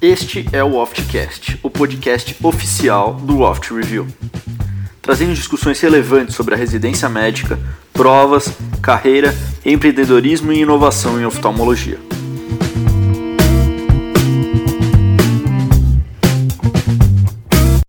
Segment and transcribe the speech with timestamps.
[0.00, 4.06] Este é o Oftcast, o podcast oficial do Oft Review,
[5.02, 7.58] trazendo discussões relevantes sobre a residência médica,
[7.92, 9.34] provas, carreira,
[9.64, 11.98] empreendedorismo e inovação em oftalmologia.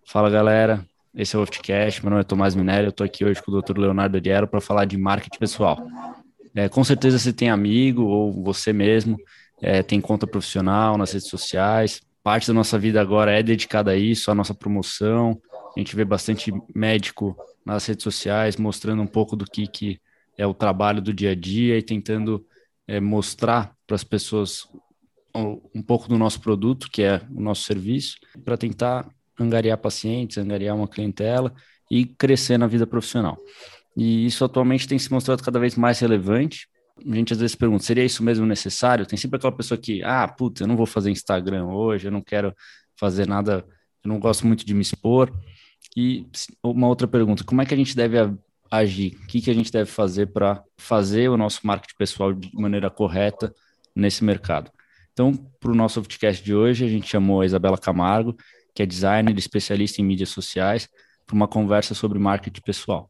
[0.03, 0.83] Fala galera,
[1.15, 3.61] esse é o Oftcast, meu nome é Tomás Minério, eu estou aqui hoje com o
[3.61, 3.77] Dr.
[3.77, 5.79] Leonardo Adiero para falar de marketing pessoal.
[6.55, 9.17] É, com certeza você tem amigo ou você mesmo
[9.61, 12.01] é, tem conta profissional nas redes sociais.
[12.23, 15.39] Parte da nossa vida agora é dedicada a isso, a nossa promoção.
[15.75, 17.35] A gente vê bastante médico
[17.65, 19.99] nas redes sociais mostrando um pouco do que, que
[20.37, 22.45] é o trabalho do dia a dia e tentando
[22.87, 24.67] é, mostrar para as pessoas
[25.73, 29.07] um pouco do nosso produto, que é o nosso serviço, para tentar
[29.39, 31.53] angariar pacientes, angariar uma clientela
[31.89, 33.37] e crescer na vida profissional.
[33.95, 36.67] E isso atualmente tem se mostrado cada vez mais relevante.
[37.05, 39.05] A gente às vezes pergunta, seria isso mesmo necessário?
[39.05, 42.21] Tem sempre aquela pessoa que, ah, puta, eu não vou fazer Instagram hoje, eu não
[42.21, 42.53] quero
[42.95, 43.65] fazer nada,
[44.03, 45.31] eu não gosto muito de me expor.
[45.95, 46.27] E
[46.63, 48.17] uma outra pergunta, como é que a gente deve
[48.69, 49.17] agir?
[49.23, 52.89] O que, que a gente deve fazer para fazer o nosso marketing pessoal de maneira
[52.89, 53.53] correta
[53.95, 54.71] nesse mercado?
[55.13, 58.37] Então, para o nosso podcast de hoje, a gente chamou a Isabela Camargo,
[58.73, 60.87] que é designer e especialista em mídias sociais,
[61.25, 63.09] para uma conversa sobre marketing pessoal.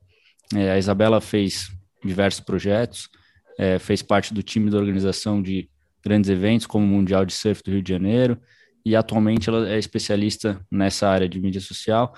[0.55, 1.69] É, a Isabela fez
[2.03, 3.09] diversos projetos,
[3.57, 5.69] é, fez parte do time da organização de
[6.03, 8.39] grandes eventos, como o Mundial de Surf do Rio de Janeiro,
[8.85, 12.13] e atualmente ela é especialista nessa área de mídia social,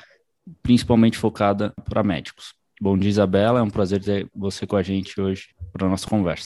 [0.61, 2.53] principalmente focada para médicos.
[2.79, 6.07] Bom dia, Isabela, é um prazer ter você com a gente hoje para a nossa
[6.07, 6.45] conversa.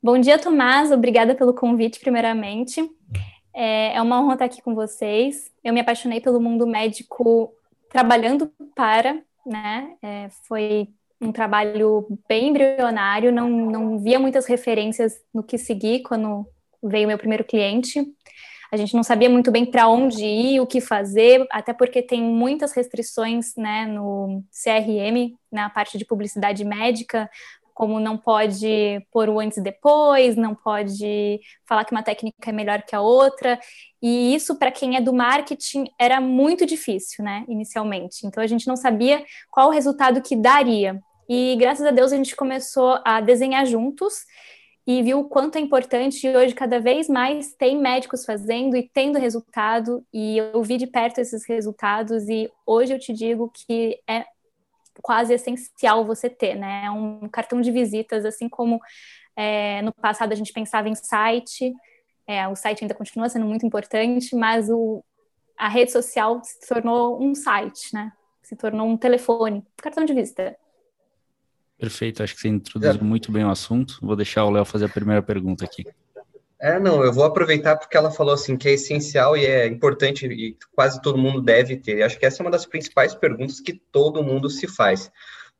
[0.00, 2.80] Bom dia, Tomás, obrigada pelo convite, primeiramente.
[3.52, 5.50] É, é uma honra estar aqui com vocês.
[5.62, 7.52] Eu me apaixonei pelo mundo médico
[7.88, 9.94] trabalhando para, né?
[10.02, 10.88] É, foi
[11.20, 16.46] um trabalho bem embrionário, não, não via muitas referências no que seguir quando
[16.82, 18.04] veio meu primeiro cliente.
[18.70, 22.22] A gente não sabia muito bem para onde ir, o que fazer, até porque tem
[22.22, 27.30] muitas restrições né, no CRM, na parte de publicidade médica,
[27.78, 32.52] como não pode pôr o antes e depois, não pode falar que uma técnica é
[32.52, 33.56] melhor que a outra.
[34.02, 38.26] E isso, para quem é do marketing, era muito difícil, né, inicialmente.
[38.26, 40.98] Então, a gente não sabia qual o resultado que daria.
[41.28, 44.24] E graças a Deus a gente começou a desenhar juntos
[44.84, 46.26] e viu o quanto é importante.
[46.26, 50.04] E hoje, cada vez mais, tem médicos fazendo e tendo resultado.
[50.12, 52.28] E eu vi de perto esses resultados.
[52.28, 54.24] E hoje eu te digo que é
[55.02, 56.86] quase essencial você ter, né?
[56.86, 58.80] É um cartão de visitas, assim como
[59.36, 61.72] é, no passado a gente pensava em site,
[62.26, 65.02] é, o site ainda continua sendo muito importante, mas o,
[65.56, 68.12] a rede social se tornou um site, né?
[68.42, 70.56] Se tornou um telefone, um cartão de visita.
[71.78, 73.04] Perfeito, acho que você introduziu é.
[73.04, 73.98] muito bem o assunto.
[74.02, 75.84] Vou deixar o Léo fazer a primeira pergunta aqui.
[76.60, 80.26] É, não, eu vou aproveitar porque ela falou assim que é essencial e é importante
[80.26, 82.02] e quase todo mundo deve ter.
[82.02, 85.10] acho que essa é uma das principais perguntas que todo mundo se faz.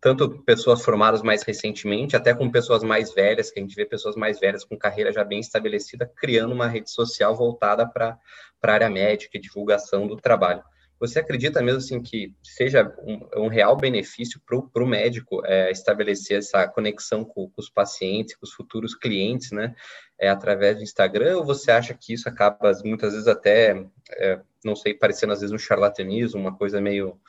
[0.00, 4.16] Tanto pessoas formadas mais recentemente, até com pessoas mais velhas, que a gente vê pessoas
[4.16, 8.18] mais velhas com carreira já bem estabelecida, criando uma rede social voltada para
[8.62, 10.62] a área médica e divulgação do trabalho.
[11.00, 16.38] Você acredita mesmo assim que seja um, um real benefício para o médico é, estabelecer
[16.38, 19.74] essa conexão com, com, os pacientes, com os futuros clientes, né,
[20.18, 21.38] é, através do Instagram?
[21.38, 25.54] Ou você acha que isso acaba muitas vezes até, é, não sei, parecendo às vezes
[25.54, 27.20] um charlatanismo, uma coisa meio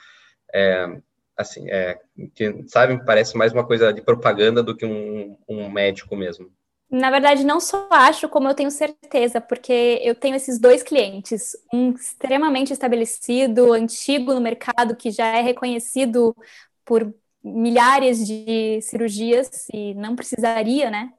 [0.54, 1.00] é,
[1.38, 1.98] assim, é,
[2.36, 6.52] que, sabe, parece mais uma coisa de propaganda do que um, um médico mesmo?
[6.92, 11.56] Na verdade, não só acho, como eu tenho certeza, porque eu tenho esses dois clientes,
[11.72, 16.36] um extremamente estabelecido, antigo no mercado, que já é reconhecido
[16.84, 17.14] por
[17.44, 21.14] milhares de cirurgias e não precisaria, né,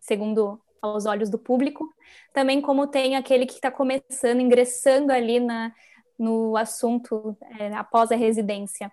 [0.00, 1.84] segundo aos olhos do público,
[2.32, 5.72] também como tem aquele que está começando, ingressando ali na,
[6.18, 8.90] no assunto é, após a residência.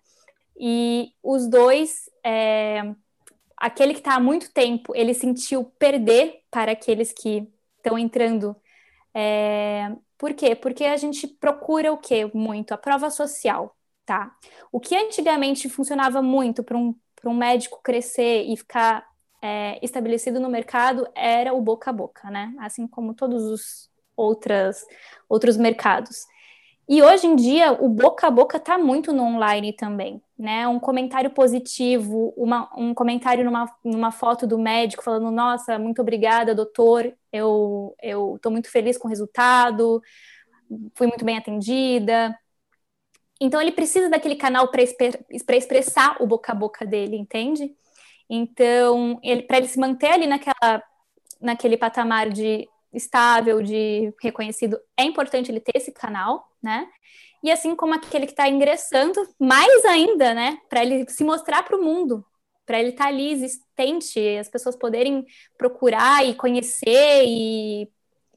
[0.57, 2.95] E os dois é,
[3.57, 7.47] aquele que está há muito tempo, ele sentiu perder para aqueles que
[7.77, 8.55] estão entrando.
[9.13, 10.55] É, por quê?
[10.55, 12.29] Porque a gente procura o quê?
[12.33, 12.73] Muito?
[12.73, 13.75] A prova social,
[14.05, 14.35] tá?
[14.71, 19.05] O que antigamente funcionava muito para um, um médico crescer e ficar
[19.41, 22.53] é, estabelecido no mercado era o boca a boca, né?
[22.59, 24.85] Assim como todos os outras,
[25.29, 26.25] outros mercados.
[26.87, 30.67] E hoje em dia, o boca a boca está muito no online também, né?
[30.67, 36.53] Um comentário positivo, uma, um comentário numa, numa foto do médico falando: Nossa, muito obrigada,
[36.53, 37.95] doutor, eu
[38.35, 40.01] estou muito feliz com o resultado,
[40.95, 42.37] fui muito bem atendida.
[43.41, 44.81] Então, ele precisa daquele canal para
[45.57, 47.75] expressar o boca a boca dele, entende?
[48.29, 50.83] Então, ele, para ele se manter ali naquela,
[51.41, 56.87] naquele patamar de estável, de reconhecido, é importante ele ter esse canal, né?
[57.43, 60.57] E assim como aquele que está ingressando, mais ainda, né?
[60.67, 62.25] Para ele se mostrar para o mundo,
[62.65, 65.23] para ele estar tá ali existente, as pessoas poderem
[65.55, 67.87] procurar e conhecer e,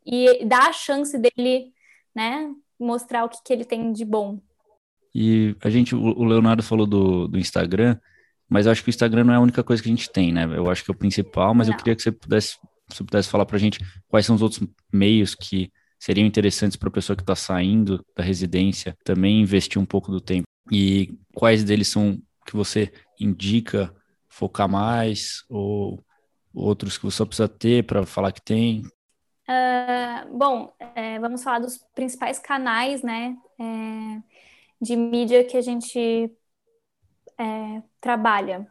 [0.04, 1.72] e dar a chance dele,
[2.14, 2.52] né?
[2.78, 4.38] Mostrar o que, que ele tem de bom.
[5.14, 7.98] E a gente, o Leonardo falou do, do Instagram,
[8.46, 10.32] mas eu acho que o Instagram não é a única coisa que a gente tem,
[10.32, 10.44] né?
[10.44, 11.74] Eu acho que é o principal, mas não.
[11.74, 14.68] eu queria que você pudesse, você pudesse falar para a gente quais são os outros
[14.92, 19.86] meios que seriam interessantes para a pessoa que está saindo da residência também investir um
[19.86, 20.46] pouco do tempo.
[20.70, 23.94] E quais deles são que você indica
[24.28, 26.02] focar mais ou
[26.54, 28.82] outros que você só precisa ter para falar que tem?
[29.48, 34.22] Uh, bom, é, vamos falar dos principais canais, né, é,
[34.80, 36.30] de mídia que a gente
[37.38, 38.66] é, trabalha.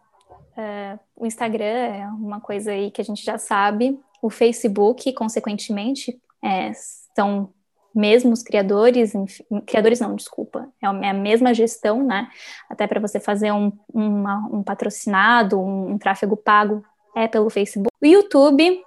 [0.55, 6.19] É, o Instagram é uma coisa aí que a gente já sabe, o Facebook, consequentemente,
[6.43, 6.71] é,
[7.15, 7.53] são
[7.93, 12.29] mesmos criadores, enfim, criadores não, desculpa, é, é a mesma gestão, né?
[12.69, 16.85] Até para você fazer um, uma, um patrocinado, um, um, tráfego pago,
[17.15, 17.93] é pelo Facebook.
[17.99, 18.83] O YouTube,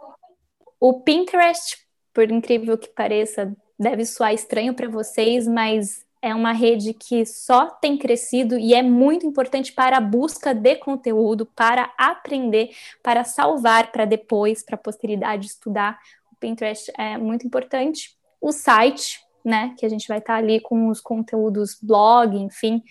[0.78, 1.78] o Pinterest,
[2.14, 7.66] por incrível que pareça, deve soar estranho para vocês, mas é uma rede que só
[7.66, 12.70] tem crescido e é muito importante para a busca de conteúdo, para aprender,
[13.02, 15.98] para salvar para depois, para a posteridade estudar.
[16.40, 20.88] Pinterest é muito importante o site, né, que a gente vai estar tá ali com
[20.88, 22.82] os conteúdos blog, enfim.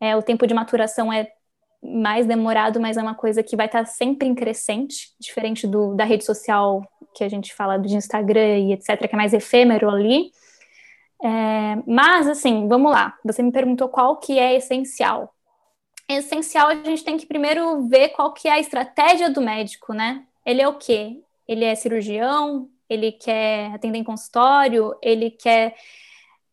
[0.00, 1.30] É, o tempo de maturação é
[1.82, 5.94] mais demorado, mas é uma coisa que vai estar tá sempre em crescente, diferente do,
[5.94, 6.82] da rede social
[7.14, 10.30] que a gente fala de Instagram e etc., que é mais efêmero ali.
[11.22, 13.16] É, mas, assim, vamos lá.
[13.24, 15.34] Você me perguntou qual que é essencial.
[16.08, 20.24] Essencial a gente tem que primeiro ver qual que é a estratégia do médico, né?
[20.46, 21.20] Ele é o quê?
[21.46, 22.68] Ele é cirurgião?
[22.88, 25.74] Ele quer atender em consultório, ele quer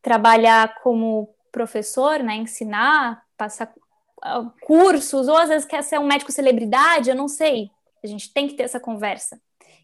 [0.02, 3.74] trabalhar como professor, né, ensinar, passar
[4.22, 7.70] ah, cursos, ou às vezes quer ser um médico celebridade, eu não sei.
[8.04, 9.40] A gente tem que ter essa conversa.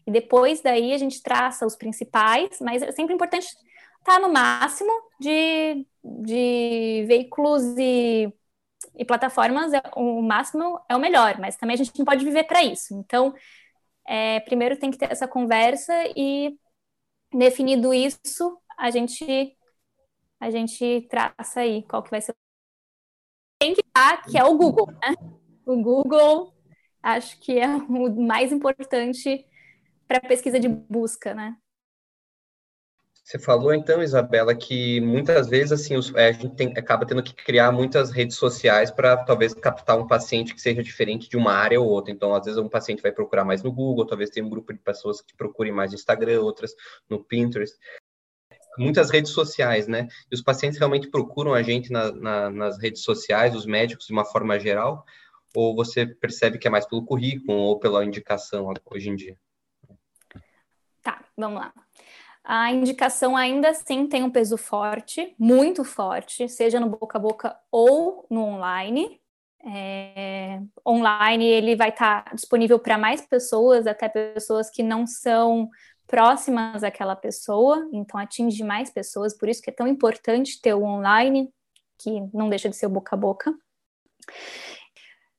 [0.06, 3.46] E depois daí a gente traça os principais, mas é sempre importante
[3.98, 4.90] estar no máximo
[5.20, 8.32] de, de veículos e,
[8.96, 12.44] e plataformas, é, o máximo é o melhor, mas também a gente não pode viver
[12.44, 12.94] para isso.
[12.94, 13.32] Então,
[14.06, 16.56] é, primeiro tem que ter essa conversa e
[17.32, 19.56] definido isso, a gente
[20.40, 22.34] a gente traça aí qual que vai ser
[23.58, 25.14] tem que estar, que é o Google, né?
[25.64, 26.52] O Google
[27.00, 29.46] acho que é o mais importante
[30.08, 31.56] para pesquisa de busca, né?
[33.24, 37.22] Você falou então, Isabela, que muitas vezes assim os, é, a gente tem, acaba tendo
[37.22, 41.52] que criar muitas redes sociais para talvez captar um paciente que seja diferente de uma
[41.52, 42.12] área ou outra.
[42.12, 44.80] Então, às vezes um paciente vai procurar mais no Google, talvez tenha um grupo de
[44.80, 46.74] pessoas que procurem mais no Instagram, outras
[47.08, 47.78] no Pinterest.
[48.76, 50.08] Muitas redes sociais, né?
[50.30, 54.12] E os pacientes realmente procuram a gente na, na, nas redes sociais, os médicos de
[54.12, 55.04] uma forma geral,
[55.54, 59.36] ou você percebe que é mais pelo currículo ou pela indicação hoje em dia?
[61.02, 61.72] Tá, vamos lá
[62.44, 67.56] a indicação ainda assim tem um peso forte, muito forte, seja no boca a boca
[67.70, 69.20] ou no online.
[69.64, 75.70] É, online ele vai estar tá disponível para mais pessoas, até pessoas que não são
[76.06, 80.82] próximas àquela pessoa, então atinge mais pessoas, por isso que é tão importante ter o
[80.82, 81.48] online,
[81.96, 83.54] que não deixa de ser o boca a boca.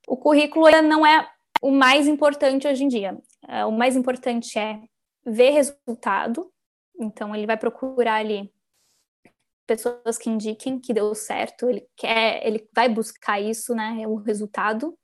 [0.08, 1.30] O currículo não é
[1.62, 3.18] o mais importante hoje em dia.
[3.48, 4.80] É, o mais importante é
[5.26, 6.53] ver resultado,
[7.00, 8.52] então ele vai procurar ali
[9.66, 14.98] pessoas que indiquem que deu certo, ele quer, ele vai buscar isso, né, o resultado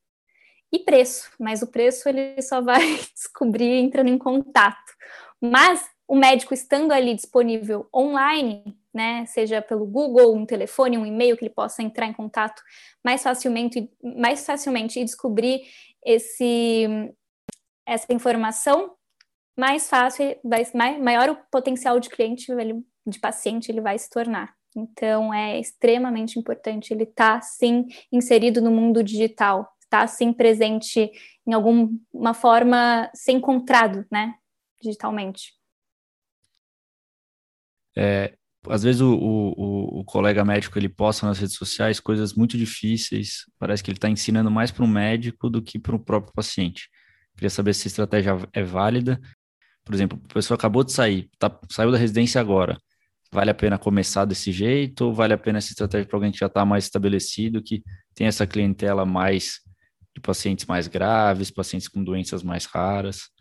[0.71, 2.81] e preço, mas o preço ele só vai
[3.13, 4.93] descobrir entrando em contato.
[5.41, 11.37] Mas o médico estando ali disponível online, né, seja pelo Google, um telefone, um e-mail
[11.37, 12.61] que ele possa entrar em contato
[13.03, 15.61] mais facilmente, mais facilmente e descobrir
[16.03, 16.87] esse
[17.85, 18.95] essa informação,
[19.57, 20.63] mais fácil, vai,
[20.99, 22.47] maior o potencial de cliente,
[23.05, 24.53] de paciente ele vai se tornar.
[24.75, 30.31] Então, é extremamente importante ele estar, tá, sim, inserido no mundo digital, estar, tá, sim,
[30.31, 31.11] presente
[31.45, 34.35] em alguma forma, ser encontrado, né,
[34.81, 35.53] digitalmente.
[37.97, 38.35] É,
[38.67, 43.45] às vezes o, o, o, colega médico ele posta nas redes sociais coisas muito difíceis,
[43.57, 46.87] parece que ele está ensinando mais para o médico do que para o próprio paciente.
[47.35, 49.19] Queria saber se a estratégia é válida
[49.89, 52.77] por exemplo, a pessoa acabou de sair, tá, saiu da residência agora.
[53.31, 56.37] Vale a pena começar desse jeito ou vale a pena essa estratégia para alguém que
[56.37, 59.61] já está mais estabelecido, que tem essa clientela mais
[60.13, 63.31] de pacientes mais graves, pacientes com doenças mais raras?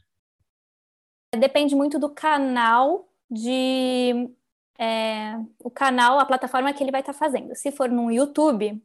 [1.39, 4.31] Depende muito do canal de
[4.79, 7.55] é, o canal, a plataforma que ele vai estar tá fazendo.
[7.55, 8.83] Se for no YouTube,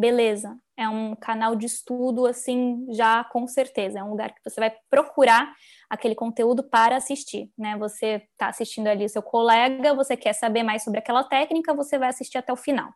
[0.00, 3.98] beleza, é um canal de estudo, assim, já com certeza.
[3.98, 5.54] É um lugar que você vai procurar
[5.90, 7.76] aquele conteúdo para assistir, né?
[7.76, 12.08] Você está assistindo ali seu colega, você quer saber mais sobre aquela técnica, você vai
[12.08, 12.92] assistir até o final.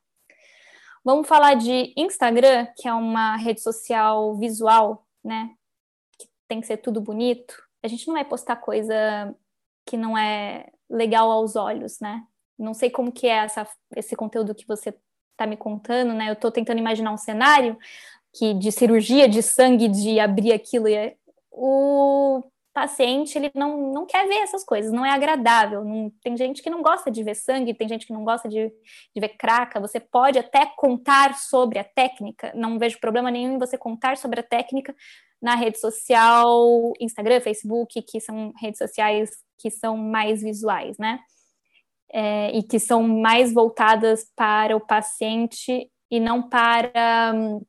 [1.04, 5.50] Vamos falar de Instagram, que é uma rede social visual, né?
[6.18, 7.54] Que tem que ser tudo bonito.
[7.82, 9.36] A gente não vai postar coisa
[9.86, 12.22] que não é legal aos olhos, né?
[12.58, 14.94] Não sei como que é essa, esse conteúdo que você
[15.34, 16.28] está me contando, né?
[16.28, 17.76] Eu estou tentando imaginar um cenário
[18.32, 21.14] que de cirurgia de sangue, de abrir aquilo e é,
[21.50, 25.84] o paciente ele não, não quer ver essas coisas, não é agradável.
[25.84, 28.68] Não, tem gente que não gosta de ver sangue, tem gente que não gosta de,
[28.68, 29.80] de ver craca.
[29.80, 34.40] Você pode até contar sobre a técnica, não vejo problema nenhum em você contar sobre
[34.40, 34.94] a técnica
[35.40, 41.20] na rede social, Instagram, Facebook, que são redes sociais que são mais visuais, né?
[42.16, 47.60] É, e que são mais voltadas para o paciente e não para um,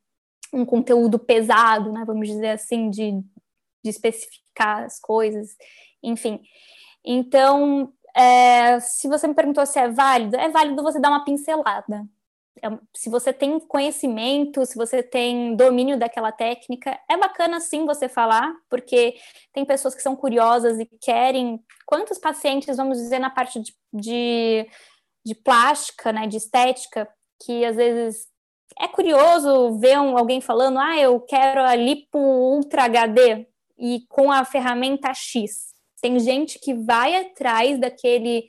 [0.53, 2.03] um conteúdo pesado, né?
[2.05, 3.11] Vamos dizer assim, de,
[3.83, 5.55] de especificar as coisas,
[6.03, 6.41] enfim.
[7.03, 12.05] Então, é, se você me perguntou se é válido, é válido você dar uma pincelada,
[12.93, 18.53] se você tem conhecimento, se você tem domínio daquela técnica, é bacana sim você falar,
[18.69, 19.15] porque
[19.53, 21.59] tem pessoas que são curiosas e querem.
[21.85, 24.67] Quantos pacientes, vamos dizer, na parte de, de,
[25.25, 27.07] de plástica, né, de estética,
[27.43, 28.27] que às vezes
[28.79, 33.47] é curioso ver um, alguém falando, ah, eu quero a lipo ultra HD
[33.77, 35.73] e com a ferramenta X.
[36.01, 38.45] Tem gente que vai atrás daquele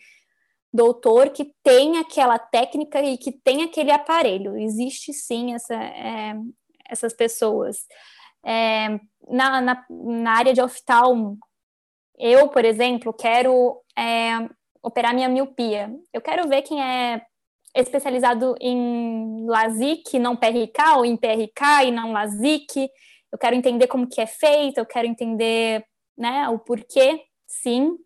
[0.76, 4.56] doutor que tem aquela técnica e que tem aquele aparelho.
[4.56, 6.35] Existe sim essa, é,
[6.88, 7.87] essas pessoas.
[8.45, 11.38] É, na, na, na, área de oftalmo,
[12.16, 14.49] eu, por exemplo, quero é,
[14.83, 15.92] operar minha miopia.
[16.12, 17.23] Eu quero ver quem é
[17.75, 22.88] especializado em LASIK, não PRK, ou em PRK e não LASIK.
[23.33, 25.85] Eu quero entender como que é feito, eu quero entender
[26.16, 27.97] né, o porquê, sim.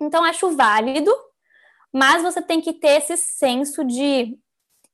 [0.00, 1.14] Então, acho válido
[1.92, 4.38] mas você tem que ter esse senso de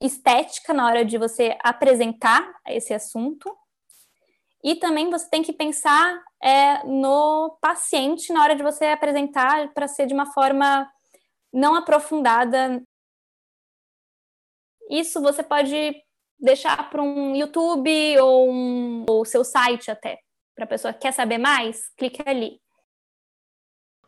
[0.01, 3.55] estética na hora de você apresentar esse assunto.
[4.63, 9.87] E também você tem que pensar é, no paciente na hora de você apresentar para
[9.87, 10.91] ser de uma forma
[11.53, 12.83] não aprofundada.
[14.91, 15.95] Isso você pode
[16.39, 20.19] deixar para um YouTube ou um, ou seu site até.
[20.55, 22.61] Para a pessoa que quer saber mais, clique ali.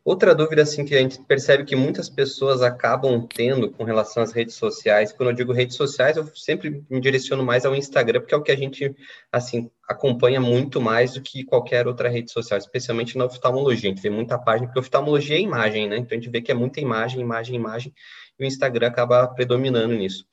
[0.08, 4.32] Outra dúvida assim que a gente percebe que muitas pessoas acabam tendo com relação às
[4.32, 8.32] redes sociais, quando eu digo redes sociais, eu sempre me direciono mais ao Instagram, porque
[8.32, 8.96] é o que a gente
[9.30, 13.90] assim acompanha muito mais do que qualquer outra rede social, especialmente na oftalmologia.
[13.90, 15.98] A gente vê muita página, porque oftalmologia é imagem, né?
[15.98, 17.92] Então a gente vê que é muita imagem, imagem, imagem,
[18.38, 20.24] e o Instagram acaba predominando nisso.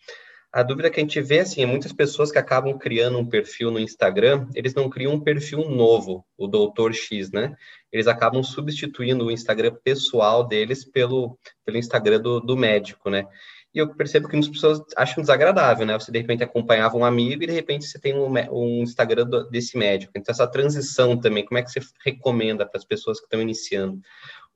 [0.55, 3.70] A dúvida que a gente vê, assim, é muitas pessoas que acabam criando um perfil
[3.72, 7.58] no Instagram, eles não criam um perfil novo, o Doutor X, né?
[7.95, 13.25] Eles acabam substituindo o Instagram pessoal deles pelo, pelo Instagram do, do médico, né?
[13.73, 15.97] E eu percebo que muitas pessoas acham desagradável, né?
[15.97, 19.49] Você, de repente, acompanhava um amigo e, de repente, você tem um, um Instagram do,
[19.49, 20.11] desse médico.
[20.13, 24.01] Então, essa transição também, como é que você recomenda para as pessoas que estão iniciando?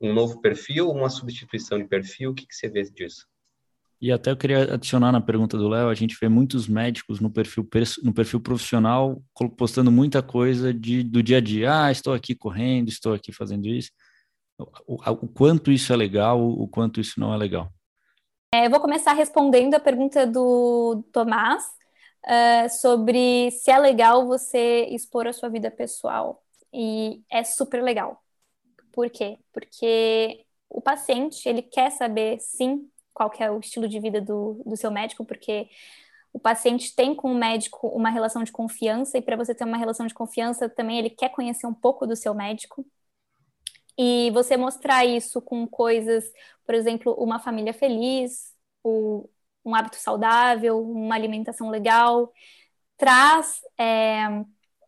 [0.02, 2.32] Um novo perfil uma substituição de perfil?
[2.32, 3.26] O que, que você vê disso?
[4.02, 7.30] E até eu queria adicionar na pergunta do Léo, a gente vê muitos médicos no
[7.30, 7.68] perfil,
[8.02, 9.22] no perfil profissional
[9.58, 11.84] postando muita coisa de, do dia a dia.
[11.84, 13.92] Ah, estou aqui correndo, estou aqui fazendo isso.
[14.88, 17.70] O, o quanto isso é legal, o quanto isso não é legal.
[18.54, 21.64] É, eu vou começar respondendo a pergunta do Tomás
[22.26, 26.42] uh, sobre se é legal você expor a sua vida pessoal.
[26.74, 28.24] E é super legal.
[28.92, 29.38] Por quê?
[29.52, 32.90] Porque o paciente, ele quer saber, sim,
[33.20, 35.68] qual que é o estilo de vida do, do seu médico, porque
[36.32, 39.76] o paciente tem com o médico uma relação de confiança, e para você ter uma
[39.76, 42.86] relação de confiança, também ele quer conhecer um pouco do seu médico.
[43.98, 46.32] E você mostrar isso com coisas,
[46.66, 49.30] por exemplo, uma família feliz, o,
[49.66, 52.32] um hábito saudável, uma alimentação legal,
[52.96, 54.46] traz é,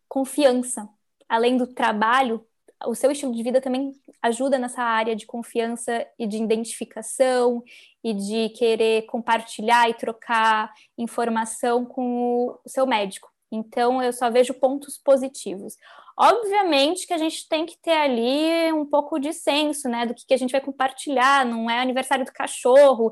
[0.08, 0.88] confiança.
[1.28, 2.48] Além do trabalho,
[2.86, 7.62] o seu estilo de vida também ajuda nessa área de confiança e de identificação
[8.04, 13.30] e de querer compartilhar e trocar informação com o seu médico.
[13.52, 15.76] Então, eu só vejo pontos positivos.
[16.18, 20.26] Obviamente que a gente tem que ter ali um pouco de senso, né, do que,
[20.26, 23.12] que a gente vai compartilhar, não é aniversário do cachorro.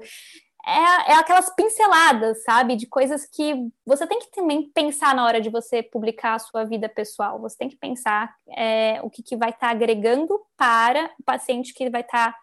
[0.65, 3.55] é, é, aquelas pinceladas, sabe, de coisas que
[3.85, 7.39] você tem que também pensar na hora de você publicar a sua vida pessoal.
[7.41, 11.73] Você tem que pensar é, o que, que vai estar tá agregando para o paciente
[11.73, 12.37] que vai estar tá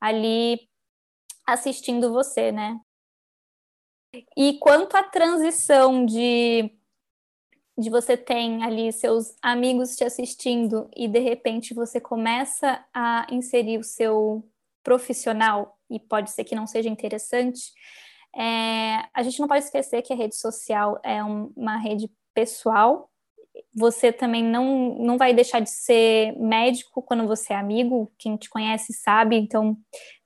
[0.00, 0.69] ali
[1.52, 2.80] assistindo você, né?
[4.36, 6.76] E quanto à transição de
[7.78, 13.78] de você tem ali seus amigos te assistindo e de repente você começa a inserir
[13.78, 14.46] o seu
[14.82, 17.72] profissional e pode ser que não seja interessante,
[18.36, 23.09] é, a gente não pode esquecer que a rede social é um, uma rede pessoal.
[23.74, 28.48] Você também não, não vai deixar de ser médico quando você é amigo, quem te
[28.48, 29.76] conhece sabe, então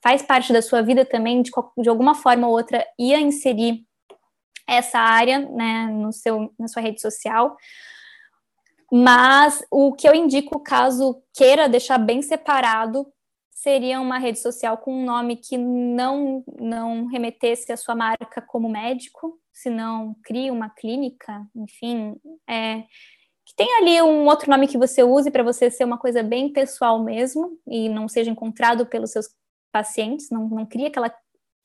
[0.03, 3.85] faz parte da sua vida também, de, de alguma forma ou outra, ia inserir
[4.67, 7.57] essa área né, no seu, na sua rede social.
[8.93, 13.07] Mas o que eu indico, caso queira deixar bem separado,
[13.51, 18.69] seria uma rede social com um nome que não, não remetesse a sua marca como
[18.69, 22.17] médico, se não crie uma clínica, enfim,
[22.49, 22.83] é,
[23.47, 26.53] que tenha ali um outro nome que você use para você ser uma coisa bem
[26.53, 29.29] pessoal mesmo e não seja encontrado pelos seus
[29.73, 31.15] pacientes, não, não cria aquela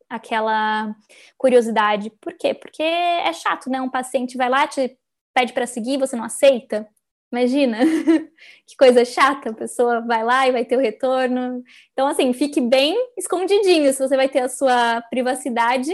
[0.10, 0.96] aquela
[1.38, 2.10] curiosidade.
[2.20, 2.54] Por quê?
[2.54, 3.80] Porque é chato, né?
[3.80, 4.98] Um paciente vai lá, te
[5.36, 6.88] pede para seguir, você não aceita.
[7.32, 7.78] Imagina,
[8.66, 11.64] que coisa chata, a pessoa vai lá e vai ter o retorno.
[11.94, 15.92] Então, assim, fique bem escondidinho se você vai ter a sua privacidade,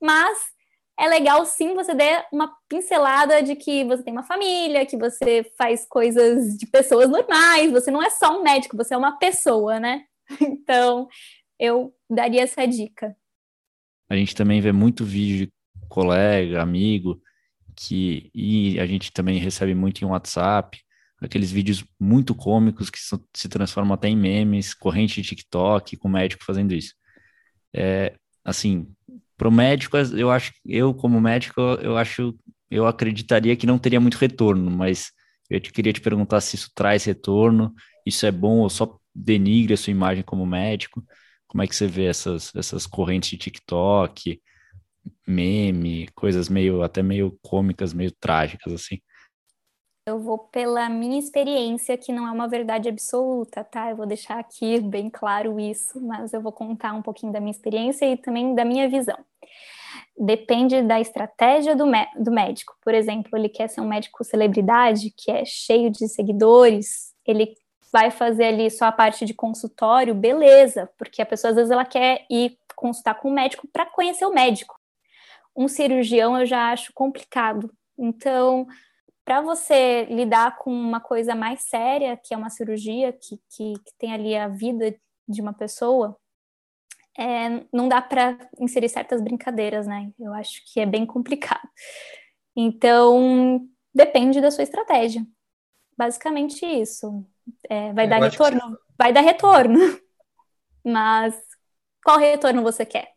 [0.00, 0.51] mas
[0.98, 5.44] é legal sim você der uma pincelada de que você tem uma família, que você
[5.56, 9.80] faz coisas de pessoas normais, você não é só um médico, você é uma pessoa,
[9.80, 10.04] né?
[10.40, 11.08] Então,
[11.58, 13.14] eu daria essa dica.
[14.08, 15.52] A gente também vê muito vídeo de
[15.88, 17.20] colega, amigo,
[17.76, 20.78] que e a gente também recebe muito em WhatsApp,
[21.20, 26.44] aqueles vídeos muito cômicos que se transformam até em memes, corrente de TikTok, com médico
[26.44, 26.94] fazendo isso.
[27.74, 28.92] É, assim,
[29.42, 32.32] pro médico, eu acho, eu como médico, eu acho,
[32.70, 35.10] eu acreditaria que não teria muito retorno, mas
[35.50, 37.74] eu te, queria te perguntar se isso traz retorno,
[38.06, 41.04] isso é bom ou só denigre a sua imagem como médico.
[41.48, 44.40] Como é que você vê essas, essas correntes de TikTok,
[45.26, 49.00] meme, coisas meio até meio cômicas, meio trágicas assim?
[50.04, 53.90] Eu vou pela minha experiência, que não é uma verdade absoluta, tá?
[53.90, 57.52] Eu vou deixar aqui bem claro isso, mas eu vou contar um pouquinho da minha
[57.52, 59.16] experiência e também da minha visão.
[60.18, 61.84] Depende da estratégia do,
[62.16, 62.76] do médico.
[62.82, 67.54] Por exemplo, ele quer ser um médico celebridade, que é cheio de seguidores, ele
[67.92, 71.84] vai fazer ali só a parte de consultório, beleza, porque a pessoa às vezes ela
[71.84, 74.74] quer ir consultar com o médico para conhecer o médico.
[75.56, 77.70] Um cirurgião eu já acho complicado.
[77.96, 78.66] Então,
[79.24, 83.94] para você lidar com uma coisa mais séria, que é uma cirurgia, que, que, que
[83.98, 84.94] tem ali a vida
[85.28, 86.16] de uma pessoa,
[87.16, 90.10] é, não dá para inserir certas brincadeiras, né?
[90.18, 91.68] Eu acho que é bem complicado.
[92.56, 95.24] Então, depende da sua estratégia.
[95.96, 97.24] Basicamente isso.
[97.68, 98.78] É, vai dar retorno?
[98.98, 99.78] Vai dar retorno.
[100.84, 101.40] Mas
[102.02, 103.12] qual retorno você quer?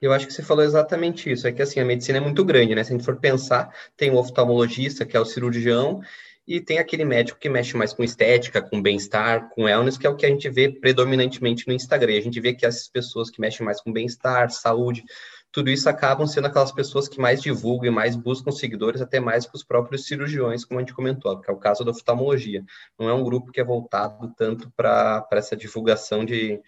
[0.00, 1.46] Eu acho que você falou exatamente isso.
[1.46, 2.82] É que assim, a medicina é muito grande, né?
[2.82, 6.00] Se a gente for pensar, tem o oftalmologista, que é o cirurgião,
[6.46, 10.10] e tem aquele médico que mexe mais com estética, com bem-estar, com wellness, que é
[10.10, 12.16] o que a gente vê predominantemente no Instagram.
[12.16, 15.04] A gente vê que essas pessoas que mexem mais com bem-estar, saúde,
[15.52, 19.46] tudo isso acabam sendo aquelas pessoas que mais divulgam e mais buscam seguidores, até mais
[19.46, 22.64] que os próprios cirurgiões, como a gente comentou, que é o caso da oftalmologia.
[22.98, 26.60] Não é um grupo que é voltado tanto para essa divulgação de,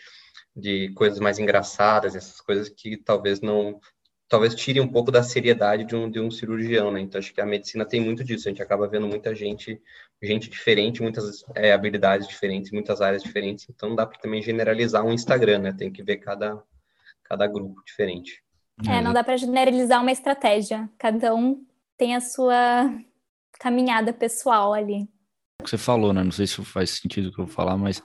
[0.55, 3.81] de coisas mais engraçadas, essas coisas que talvez não
[4.29, 7.01] talvez tire um pouco da seriedade de um, de um cirurgião, né?
[7.01, 8.49] Então acho que a medicina tem muito disso.
[8.49, 9.79] A gente acaba vendo muita gente,
[10.23, 13.67] gente diferente, muitas é, habilidades diferentes, muitas áreas diferentes.
[13.69, 15.73] Então não dá para também generalizar um Instagram, né?
[15.73, 16.62] Tem que ver cada
[17.25, 18.43] cada grupo diferente.
[18.88, 20.88] É, não dá para generalizar uma estratégia.
[20.99, 21.65] Cada um
[21.97, 22.91] tem a sua
[23.59, 25.03] caminhada pessoal ali.
[25.61, 26.25] O que você falou, né?
[26.25, 28.03] Não sei se faz sentido o que eu vou falar, mas,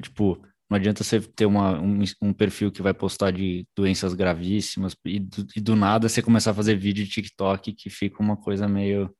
[0.00, 4.96] tipo, não adianta você ter uma, um, um perfil que vai postar de doenças gravíssimas
[5.04, 8.36] e do, e do nada você começar a fazer vídeo de TikTok que fica uma
[8.36, 9.10] coisa meio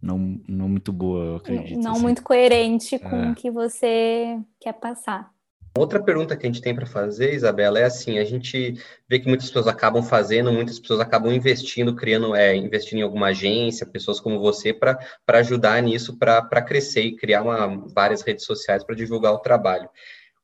[0.00, 1.80] não, não muito boa, eu acredito.
[1.80, 2.02] Não assim.
[2.02, 3.30] muito coerente com é.
[3.30, 5.30] o que você quer passar.
[5.76, 8.74] Outra pergunta que a gente tem para fazer, Isabela, é assim: a gente
[9.08, 13.28] vê que muitas pessoas acabam fazendo, muitas pessoas acabam investindo, criando, é, investindo em alguma
[13.28, 18.84] agência, pessoas como você, para ajudar nisso, para crescer e criar uma, várias redes sociais
[18.84, 19.88] para divulgar o trabalho.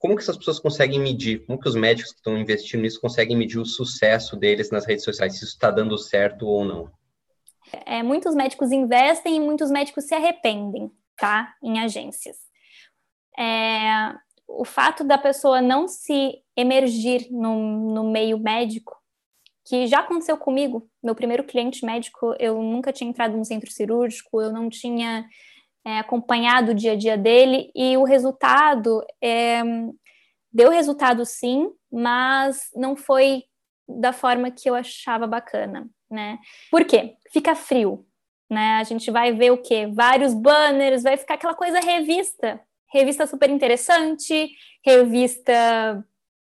[0.03, 1.47] Como que essas pessoas conseguem medir?
[1.47, 5.05] Como que os médicos que estão investindo nisso conseguem medir o sucesso deles nas redes
[5.05, 6.91] sociais, se isso está dando certo ou não?
[7.87, 11.55] É, muitos médicos investem e muitos médicos se arrependem, tá?
[11.63, 12.37] Em agências.
[13.39, 14.13] É,
[14.49, 19.01] o fato da pessoa não se emergir no, no meio médico
[19.65, 20.91] que já aconteceu comigo.
[21.01, 25.25] Meu primeiro cliente médico, eu nunca tinha entrado no centro cirúrgico, eu não tinha
[25.85, 29.63] é, acompanhado o dia a dia dele, e o resultado é,
[30.53, 33.45] deu resultado sim, mas não foi
[33.89, 36.39] da forma que eu achava bacana, né?
[36.71, 37.17] Por quê?
[37.33, 38.07] Fica frio,
[38.51, 38.77] né?
[38.79, 39.87] A gente vai ver o quê?
[39.87, 42.61] Vários banners, vai ficar aquela coisa revista,
[42.93, 44.51] revista super interessante,
[44.85, 46.05] revista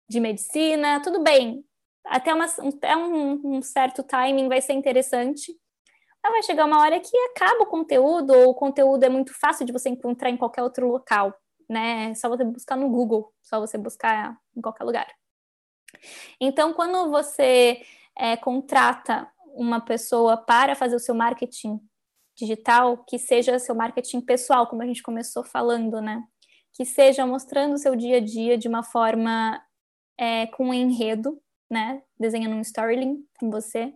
[0.09, 1.63] de medicina, tudo bem.
[2.05, 5.53] Até, uma, até um, um certo timing vai ser interessante,
[6.31, 9.71] vai chegar uma hora que acaba o conteúdo, ou o conteúdo é muito fácil de
[9.71, 11.33] você encontrar em qualquer outro local,
[11.69, 12.11] né?
[12.11, 15.07] É só você buscar no Google, só você buscar em qualquer lugar.
[16.39, 17.81] Então, quando você
[18.17, 21.79] é, contrata uma pessoa para fazer o seu marketing
[22.35, 26.23] digital, que seja seu marketing pessoal, como a gente começou falando, né?
[26.73, 29.59] Que seja mostrando o seu dia a dia de uma forma
[30.17, 32.01] é, com um enredo, né?
[32.19, 33.93] Desenhando um storyline com você,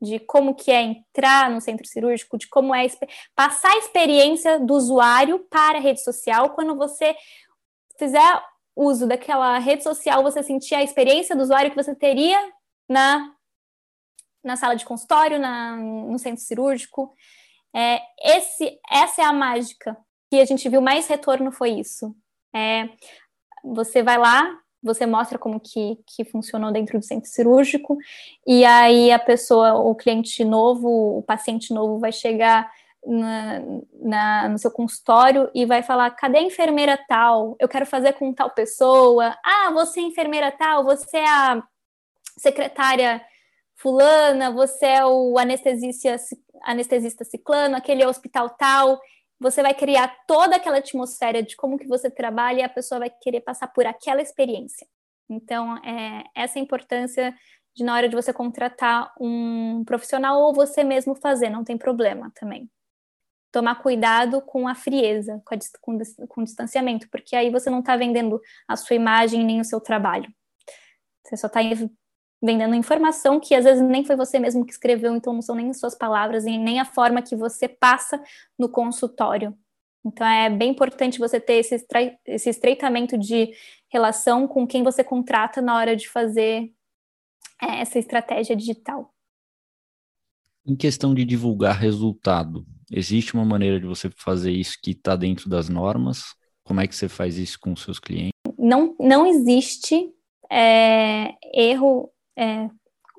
[0.00, 2.86] de como que é entrar no centro cirúrgico, de como é
[3.34, 6.50] passar a experiência do usuário para a rede social.
[6.50, 7.16] Quando você
[7.98, 8.42] fizer
[8.76, 12.38] uso daquela rede social, você sentir a experiência do usuário que você teria
[12.88, 13.34] na,
[14.44, 17.12] na sala de consultório, na, no centro cirúrgico.
[17.74, 19.96] É, esse, essa é a mágica
[20.30, 22.14] que a gente viu mais retorno foi isso.
[22.54, 22.88] É,
[23.64, 27.96] você vai lá, você mostra como que, que funcionou dentro do centro cirúrgico,
[28.46, 32.70] e aí a pessoa, o cliente novo, o paciente novo vai chegar
[33.04, 33.60] na,
[34.00, 37.56] na, no seu consultório e vai falar: cadê a enfermeira tal?
[37.58, 39.36] Eu quero fazer com tal pessoa.
[39.44, 41.62] Ah, você é enfermeira tal, você é a
[42.36, 43.20] secretária
[43.74, 46.16] fulana, você é o anestesista,
[46.62, 49.00] anestesista ciclano, aquele é hospital tal.
[49.40, 53.10] Você vai criar toda aquela atmosfera de como que você trabalha e a pessoa vai
[53.10, 54.86] querer passar por aquela experiência.
[55.28, 57.34] Então, é, essa é a importância
[57.76, 62.32] de na hora de você contratar um profissional ou você mesmo fazer, não tem problema
[62.34, 62.68] também
[63.50, 65.98] tomar cuidado com a frieza, com, a, com,
[66.28, 69.80] com o distanciamento, porque aí você não está vendendo a sua imagem nem o seu
[69.80, 70.32] trabalho.
[71.24, 71.60] Você só está
[72.42, 75.72] vendendo informação que às vezes nem foi você mesmo que escreveu, então não são nem
[75.72, 78.22] suas palavras e nem a forma que você passa
[78.58, 79.56] no consultório.
[80.04, 81.84] Então é bem importante você ter esse,
[82.26, 83.52] esse estreitamento de
[83.88, 86.72] relação com quem você contrata na hora de fazer
[87.60, 89.12] é, essa estratégia digital.
[90.64, 95.48] Em questão de divulgar resultado, existe uma maneira de você fazer isso que está dentro
[95.48, 96.34] das normas?
[96.62, 98.32] Como é que você faz isso com seus clientes?
[98.58, 100.12] Não, não existe
[100.50, 102.70] é, erro é,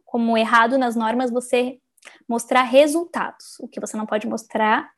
[0.06, 1.78] como errado nas normas você
[2.28, 3.60] mostrar resultados.
[3.60, 4.90] O que você não pode mostrar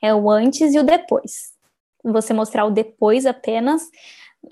[0.00, 1.52] é o antes e o depois.
[2.04, 3.82] Você mostrar o depois apenas,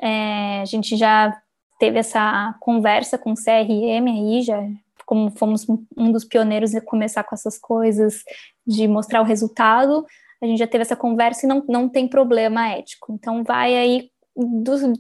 [0.01, 1.39] é, a gente já
[1.79, 4.59] teve essa conversa com o CRM aí, já
[5.05, 8.23] como fomos um dos pioneiros a começar com essas coisas,
[8.67, 10.07] de mostrar o resultado,
[10.41, 13.13] a gente já teve essa conversa e não, não tem problema ético.
[13.13, 14.93] Então, vai aí do,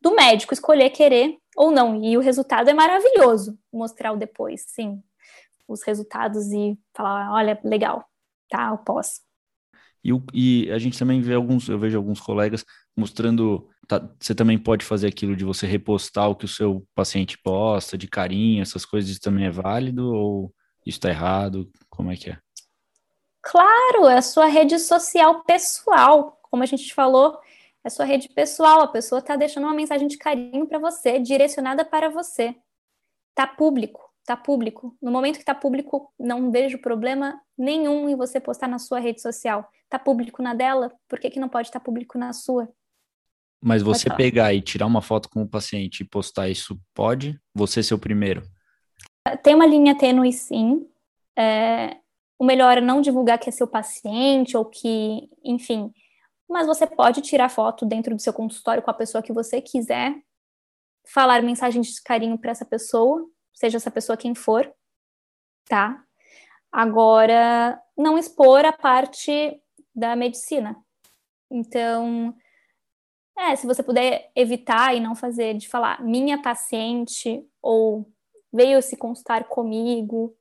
[0.00, 2.02] do médico escolher querer ou não.
[2.02, 5.02] E o resultado é maravilhoso, mostrar o depois, sim.
[5.68, 8.04] Os resultados e falar, olha, legal,
[8.48, 9.20] tá, eu posso.
[10.04, 12.64] E, e a gente também vê alguns, eu vejo alguns colegas
[12.96, 17.36] mostrando Tá, você também pode fazer aquilo de você repostar o que o seu paciente
[17.36, 20.54] posta, de carinho, essas coisas, isso também é válido ou
[20.86, 21.70] isso está errado?
[21.90, 22.38] Como é que é?
[23.42, 27.38] Claro, é a sua rede social pessoal, como a gente falou,
[27.84, 31.84] é sua rede pessoal, a pessoa está deixando uma mensagem de carinho para você, direcionada
[31.84, 32.54] para você.
[33.34, 34.96] Tá público, tá público.
[35.02, 39.20] No momento que está público, não vejo problema nenhum em você postar na sua rede
[39.20, 39.68] social.
[39.88, 42.68] Tá público na dela, por que, que não pode estar tá público na sua?
[43.64, 47.38] Mas você pegar e tirar uma foto com o paciente e postar isso pode?
[47.54, 48.42] Você ser o primeiro?
[49.42, 50.84] Tem uma linha tênue, sim.
[51.38, 51.96] É,
[52.38, 55.92] o melhor é não divulgar que é seu paciente ou que, enfim.
[56.52, 60.14] Mas você pode tirar foto dentro do seu consultório com a pessoa que você quiser,
[61.02, 64.70] falar mensagens de carinho para essa pessoa, seja essa pessoa quem for,
[65.64, 66.04] tá?
[66.70, 69.58] Agora, não expor a parte
[69.94, 70.76] da medicina.
[71.50, 72.34] Então,
[73.38, 78.06] é, se você puder evitar e não fazer de falar minha paciente ou
[78.52, 80.36] veio se consultar comigo,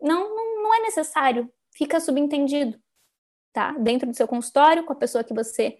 [0.00, 2.80] não, não, não é necessário, fica subentendido,
[3.52, 3.72] tá?
[3.72, 5.78] Dentro do seu consultório, com a pessoa que você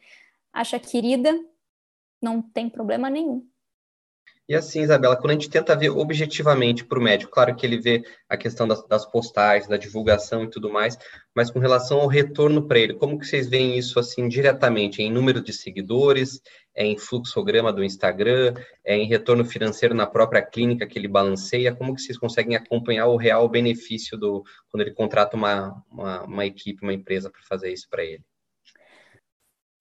[0.53, 1.39] acha querida,
[2.23, 3.47] não tem problema nenhum.
[4.51, 7.79] E assim, Isabela, quando a gente tenta ver objetivamente para o médico, claro que ele
[7.79, 10.99] vê a questão das, das postagens, da divulgação e tudo mais,
[11.33, 15.03] mas com relação ao retorno para ele, como que vocês veem isso assim diretamente?
[15.03, 16.43] Em número de seguidores,
[16.75, 18.55] é em fluxograma do Instagram,
[18.85, 21.75] é em retorno financeiro na própria clínica que ele balanceia?
[21.75, 26.47] Como que vocês conseguem acompanhar o real benefício do quando ele contrata uma, uma, uma
[26.47, 28.25] equipe, uma empresa para fazer isso para ele?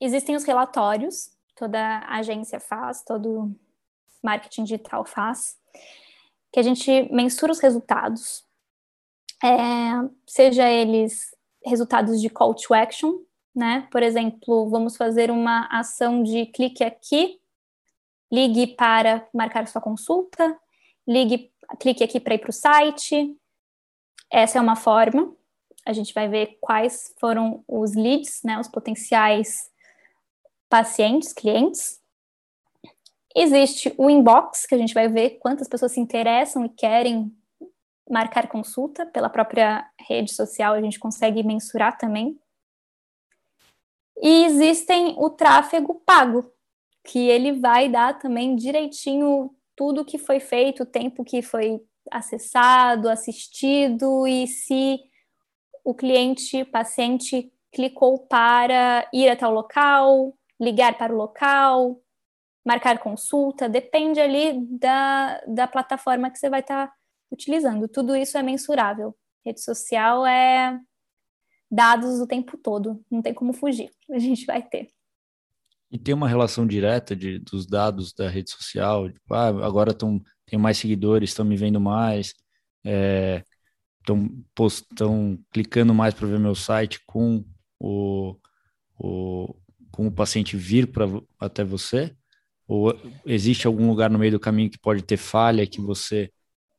[0.01, 3.53] Existem os relatórios, toda agência faz, todo
[4.23, 5.57] marketing digital faz,
[6.51, 8.45] que a gente mensura os resultados,
[9.43, 13.19] é, seja eles resultados de call to action,
[13.55, 13.87] né?
[13.91, 17.39] Por exemplo, vamos fazer uma ação de clique aqui,
[18.31, 20.57] ligue para marcar sua consulta,
[21.07, 23.35] ligue, clique aqui para ir para o site.
[24.31, 25.33] Essa é uma forma.
[25.85, 28.59] A gente vai ver quais foram os leads, né?
[28.59, 29.69] Os potenciais
[30.69, 31.99] pacientes, clientes.
[33.35, 37.35] Existe o inbox, que a gente vai ver quantas pessoas se interessam e querem
[38.09, 42.37] marcar consulta pela própria rede social, a gente consegue mensurar também.
[44.21, 46.51] E existem o tráfego pago,
[47.03, 51.79] que ele vai dar também direitinho tudo que foi feito, o tempo que foi
[52.11, 54.99] acessado, assistido e se
[55.83, 62.01] o cliente, paciente clicou para ir até o local, ligar para o local,
[62.65, 66.93] marcar consulta, depende ali da, da plataforma que você vai estar tá
[67.31, 67.87] utilizando.
[67.87, 69.15] Tudo isso é mensurável.
[69.45, 70.77] Rede social é
[71.71, 74.87] dados o tempo todo, não tem como fugir, a gente vai ter.
[75.91, 80.21] E tem uma relação direta de, dos dados da rede social, tipo, ah, agora tão,
[80.45, 82.33] tenho mais seguidores, estão me vendo mais,
[84.03, 87.43] estão é, clicando mais para ver meu site com
[87.79, 88.35] o,
[88.99, 89.55] o,
[89.91, 91.05] com o paciente vir pra,
[91.39, 92.15] até você?
[92.67, 96.31] Ou existe algum lugar no meio do caminho que pode ter falha que você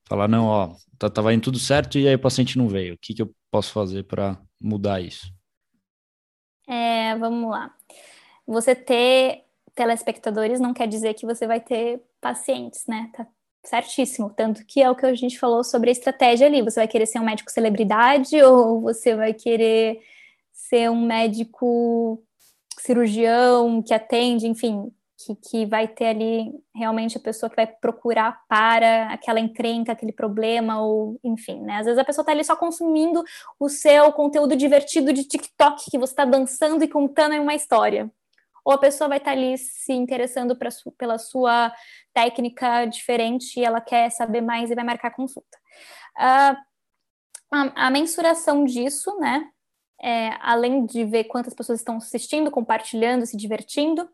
[0.04, 2.94] falar, não, ó, tá, tava indo tudo certo e aí o paciente não veio.
[2.94, 5.32] O que, que eu posso fazer para mudar isso?
[6.68, 7.74] É, vamos lá.
[8.46, 9.44] Você ter
[9.74, 13.10] telespectadores não quer dizer que você vai ter pacientes, né?
[13.14, 13.26] Tá
[13.64, 14.30] certíssimo.
[14.30, 16.62] Tanto que é o que a gente falou sobre a estratégia ali.
[16.62, 20.00] Você vai querer ser um médico celebridade ou você vai querer
[20.52, 22.22] ser um médico
[22.78, 24.92] cirurgião que atende, enfim,
[25.24, 30.12] que, que vai ter ali realmente a pessoa que vai procurar para aquela encrenca, aquele
[30.12, 31.76] problema, ou enfim, né?
[31.76, 33.22] Às vezes a pessoa está ali só consumindo
[33.58, 38.10] o seu conteúdo divertido de TikTok, que você está dançando e contando uma história.
[38.64, 41.72] Ou a pessoa vai estar tá ali se interessando pra, pela sua
[42.14, 45.58] técnica diferente e ela quer saber mais e vai marcar consulta.
[46.18, 46.56] Uh,
[47.52, 49.48] a, a mensuração disso, né?
[50.02, 54.08] É, além de ver quantas pessoas estão assistindo, compartilhando, se divertindo,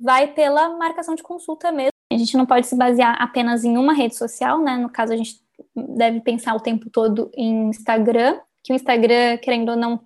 [0.00, 1.90] vai pela marcação de consulta mesmo.
[2.12, 4.76] A gente não pode se basear apenas em uma rede social, né?
[4.76, 5.40] No caso, a gente
[5.74, 10.00] deve pensar o tempo todo em Instagram, que o Instagram, querendo ou não,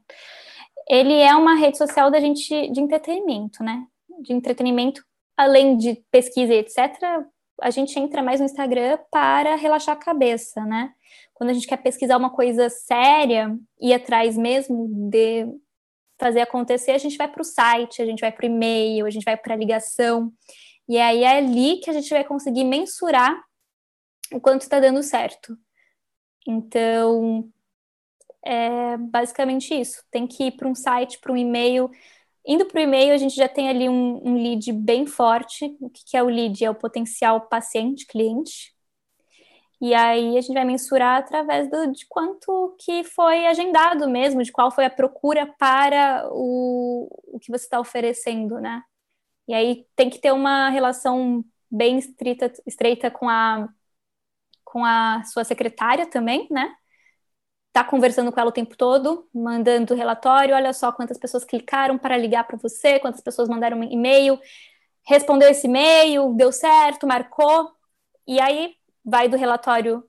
[0.88, 3.86] ele é uma rede social da gente de entretenimento, né?
[4.20, 5.02] De entretenimento,
[5.36, 7.24] além de pesquisa e etc.,
[7.60, 10.92] a gente entra mais no Instagram para relaxar a cabeça, né?
[11.32, 15.46] Quando a gente quer pesquisar uma coisa séria, ir atrás mesmo de
[16.18, 19.10] fazer acontecer, a gente vai para o site, a gente vai para o e-mail, a
[19.10, 20.32] gente vai para a ligação.
[20.88, 23.42] E aí é ali que a gente vai conseguir mensurar
[24.32, 25.56] o quanto está dando certo.
[26.46, 27.50] Então,
[28.44, 30.02] é basicamente isso.
[30.10, 31.90] Tem que ir para um site, para um e-mail.
[32.46, 35.76] Indo para o e-mail, a gente já tem ali um, um lead bem forte.
[35.80, 36.64] O que, que é o lead?
[36.64, 38.73] É o potencial paciente, cliente.
[39.84, 44.50] E aí a gente vai mensurar através do, de quanto que foi agendado mesmo, de
[44.50, 48.82] qual foi a procura para o, o que você está oferecendo, né?
[49.46, 53.68] E aí tem que ter uma relação bem estreita, estreita com a
[54.64, 56.74] com a sua secretária também, né?
[57.72, 62.16] Tá conversando com ela o tempo todo, mandando relatório, olha só quantas pessoas clicaram para
[62.16, 64.40] ligar para você, quantas pessoas mandaram um e-mail,
[65.06, 67.70] respondeu esse e-mail, deu certo, marcou.
[68.26, 70.02] E aí vai do relatório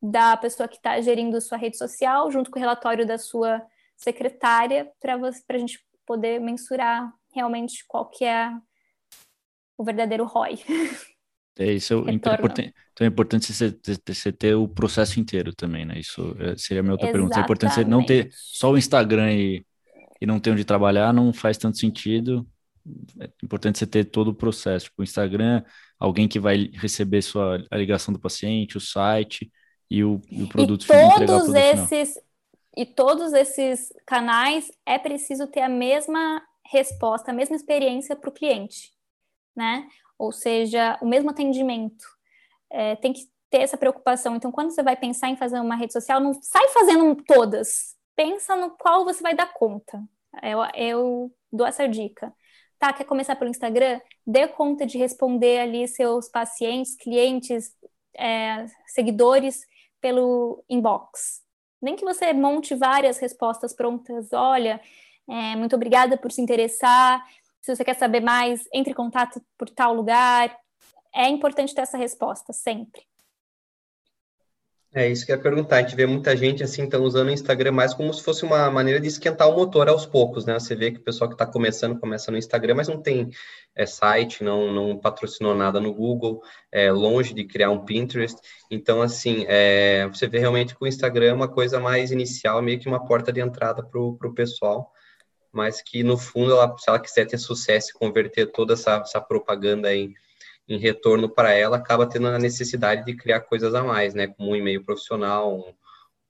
[0.00, 3.62] da pessoa que está gerindo sua rede social, junto com o relatório da sua
[3.96, 8.50] secretária, para a gente poder mensurar realmente qual que é
[9.76, 10.58] o verdadeiro ROI.
[11.58, 15.52] É isso, é, então é importante, então é importante você, você, ter o processo inteiro
[15.52, 15.98] também, né?
[15.98, 17.12] Isso é, seria a minha outra Exatamente.
[17.12, 17.40] pergunta.
[17.40, 19.66] É importante você não ter só o Instagram e,
[20.20, 22.46] e não ter onde trabalhar, não faz tanto sentido.
[23.20, 24.86] É importante você ter todo o processo.
[24.86, 25.62] Tipo, o Instagram
[25.98, 29.50] alguém que vai receber sua a ligação do paciente, o site
[29.90, 32.24] e o, e o produto e todos esses final.
[32.76, 38.32] e todos esses canais é preciso ter a mesma resposta, a mesma experiência para o
[38.32, 38.92] cliente,
[39.56, 39.88] né?
[40.18, 42.04] Ou seja, o mesmo atendimento.
[42.70, 44.36] é, tem que ter essa preocupação.
[44.36, 47.96] Então, quando você vai pensar em fazer uma rede social, não sai fazendo todas.
[48.14, 50.02] Pensa no qual você vai dar conta.
[50.42, 52.32] Eu, eu dou essa dica.
[52.78, 54.00] Tá, quer começar pelo Instagram?
[54.24, 57.74] Dê conta de responder ali seus pacientes, clientes,
[58.16, 59.66] é, seguidores
[60.00, 61.42] pelo inbox.
[61.82, 64.32] Nem que você monte várias respostas prontas.
[64.32, 64.80] Olha,
[65.28, 67.24] é, muito obrigada por se interessar.
[67.60, 70.56] Se você quer saber mais, entre em contato por tal lugar.
[71.14, 73.07] É importante ter essa resposta sempre.
[74.94, 75.76] É isso que eu ia perguntar.
[75.76, 78.70] A gente vê muita gente assim, então usando o Instagram mais como se fosse uma
[78.70, 80.58] maneira de esquentar o motor aos poucos, né?
[80.58, 83.28] Você vê que o pessoal que está começando começa no Instagram, mas não tem
[83.76, 88.38] é, site, não, não patrocinou nada no Google, é longe de criar um Pinterest.
[88.70, 92.80] Então, assim, é, você vê realmente que o Instagram é uma coisa mais inicial, meio
[92.80, 94.90] que uma porta de entrada para o pessoal,
[95.52, 99.20] mas que no fundo, ela, se ela quiser ter sucesso e converter toda essa, essa
[99.20, 100.14] propaganda em
[100.68, 104.26] em retorno para ela, acaba tendo a necessidade de criar coisas a mais, né?
[104.26, 105.74] Como um e-mail profissional, um,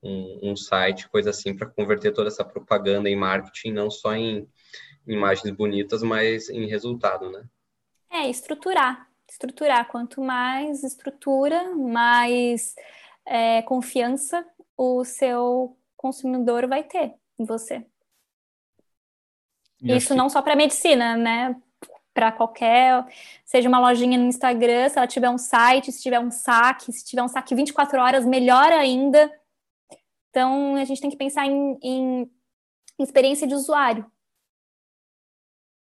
[0.01, 4.47] um, um site, coisa assim, para converter toda essa propaganda em marketing, não só em
[5.05, 7.43] imagens bonitas, mas em resultado, né?
[8.09, 9.09] É, estruturar.
[9.29, 9.87] Estruturar.
[9.89, 12.75] Quanto mais estrutura, mais
[13.25, 14.45] é, confiança
[14.77, 17.85] o seu consumidor vai ter em você.
[19.81, 21.55] Isso não só para medicina, né?
[22.19, 23.05] Para qualquer,
[23.45, 27.05] seja uma lojinha no Instagram, se ela tiver um site, se tiver um saque, se
[27.05, 29.31] tiver um saque 24 horas, melhor ainda.
[30.29, 32.29] Então, a gente tem que pensar em, em
[32.99, 34.05] experiência de usuário.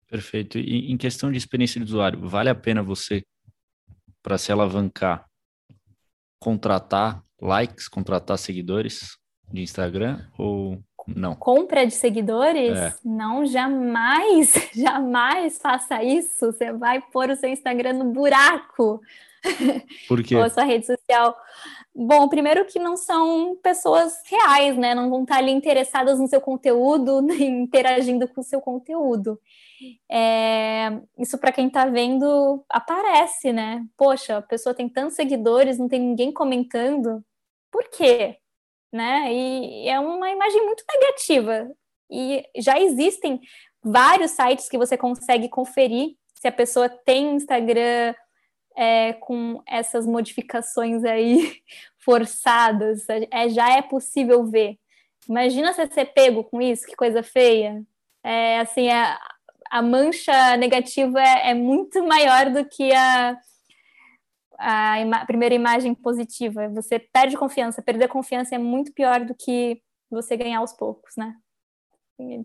[0.08, 0.58] Perfeito.
[0.58, 3.22] E em questão de experiência de usuário, vale a pena você,
[4.22, 5.28] para se alavancar,
[6.40, 9.18] contratar likes, contratar seguidores
[9.52, 11.34] de Instagram ou não.
[11.34, 12.78] Compra de seguidores?
[12.78, 12.94] É.
[13.04, 16.52] Não, jamais, jamais faça isso.
[16.52, 19.00] Você vai pôr o seu Instagram no buraco.
[20.08, 20.36] Por quê?
[20.36, 21.36] Ou a sua rede social.
[21.94, 24.94] Bom, primeiro que não são pessoas reais, né?
[24.94, 29.38] Não vão estar ali interessadas no seu conteúdo, nem interagindo com o seu conteúdo.
[30.10, 33.84] É, isso para quem está vendo aparece, né?
[33.96, 37.22] Poxa, a pessoa tem tantos seguidores, não tem ninguém comentando.
[37.70, 38.38] Por quê?
[38.92, 39.32] Né?
[39.32, 41.70] E é uma imagem muito negativa.
[42.10, 43.40] E já existem
[43.82, 48.14] vários sites que você consegue conferir se a pessoa tem Instagram
[48.76, 51.62] é, com essas modificações aí
[51.98, 53.06] forçadas.
[53.30, 54.76] É, já é possível ver.
[55.28, 57.82] Imagina você ser pego com isso, que coisa feia.
[58.24, 59.18] É, assim, a,
[59.70, 63.38] a mancha negativa é, é muito maior do que a,
[64.62, 66.68] a ima primeira imagem positiva.
[66.70, 67.82] Você perde confiança.
[67.82, 71.34] Perder confiança é muito pior do que você ganhar aos poucos, né?
[72.20, 72.40] É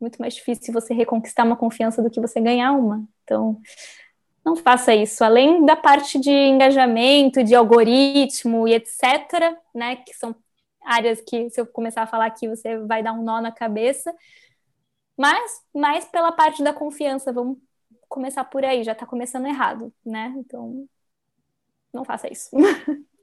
[0.00, 3.04] muito mais difícil você reconquistar uma confiança do que você ganhar uma.
[3.24, 3.60] Então,
[4.44, 5.24] não faça isso.
[5.24, 9.96] Além da parte de engajamento, de algoritmo e etc., né?
[9.96, 10.34] Que são
[10.84, 14.14] áreas que, se eu começar a falar aqui, você vai dar um nó na cabeça.
[15.16, 17.58] Mas mais pela parte da confiança, vamos
[18.08, 20.32] começar por aí, já está começando errado, né?
[20.36, 20.86] Então,
[21.96, 22.50] não faça isso.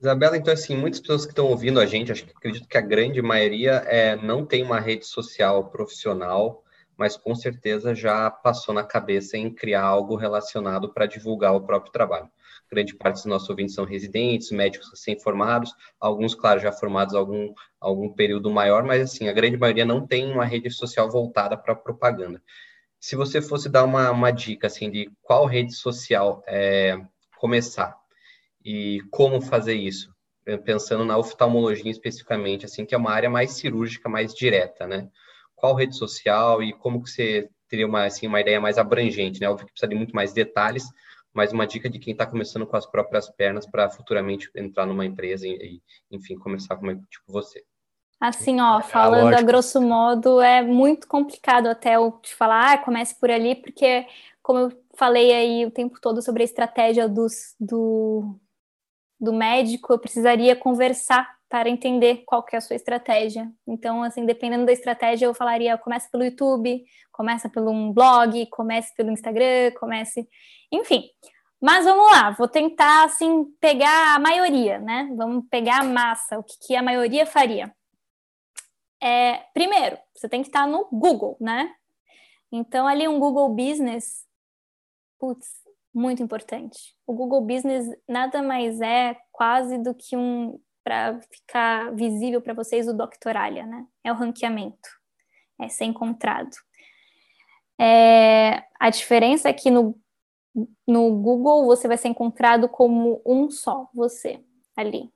[0.00, 2.82] Isabela, então assim, muitas pessoas que estão ouvindo a gente, acho que acredito que a
[2.82, 6.62] grande maioria é, não tem uma rede social profissional,
[6.96, 11.92] mas com certeza já passou na cabeça em criar algo relacionado para divulgar o próprio
[11.92, 12.30] trabalho.
[12.70, 18.12] Grande parte dos nossos ouvintes são residentes, médicos recém-formados, alguns, claro, já formados algum, algum
[18.12, 22.42] período maior, mas assim, a grande maioria não tem uma rede social voltada para propaganda.
[23.00, 27.00] Se você fosse dar uma, uma dica assim de qual rede social é,
[27.38, 27.96] começar
[28.64, 30.12] e como fazer isso,
[30.64, 35.08] pensando na oftalmologia especificamente, assim que é uma área mais cirúrgica, mais direta, né?
[35.54, 39.48] Qual rede social e como que você teria uma assim uma ideia mais abrangente, né?
[39.48, 40.84] Óbvio que precisa de muito mais detalhes,
[41.32, 45.06] mas uma dica de quem está começando com as próprias pernas para futuramente entrar numa
[45.06, 47.62] empresa e, enfim, começar como tipo você.
[48.20, 53.18] Assim, ó, falando a grosso modo, é muito complicado até eu te falar, ah, comece
[53.20, 54.06] por ali, porque
[54.42, 58.36] como eu falei aí o tempo todo sobre a estratégia dos, do,
[59.18, 63.50] do médico, eu precisaria conversar para entender qual que é a sua estratégia.
[63.66, 68.94] Então, assim, dependendo da estratégia, eu falaria, comece pelo YouTube, começa pelo um blog, comece
[68.94, 70.28] pelo Instagram, comece,
[70.70, 71.04] enfim.
[71.60, 75.08] Mas vamos lá, vou tentar assim pegar a maioria, né?
[75.16, 77.74] Vamos pegar a massa, o que, que a maioria faria.
[79.00, 81.72] É, primeiro, você tem que estar no Google, né?
[82.50, 84.27] Então, ali um Google Business
[85.18, 85.46] putz,
[85.92, 86.94] muito importante.
[87.06, 92.88] O Google Business nada mais é quase do que um para ficar visível para vocês
[92.88, 93.86] o Doctoralia, né?
[94.02, 94.88] É o ranqueamento,
[95.60, 96.56] é ser encontrado.
[97.78, 99.94] É, a diferença é que no
[100.86, 104.42] no Google você vai ser encontrado como um só, você,
[104.76, 105.10] ali.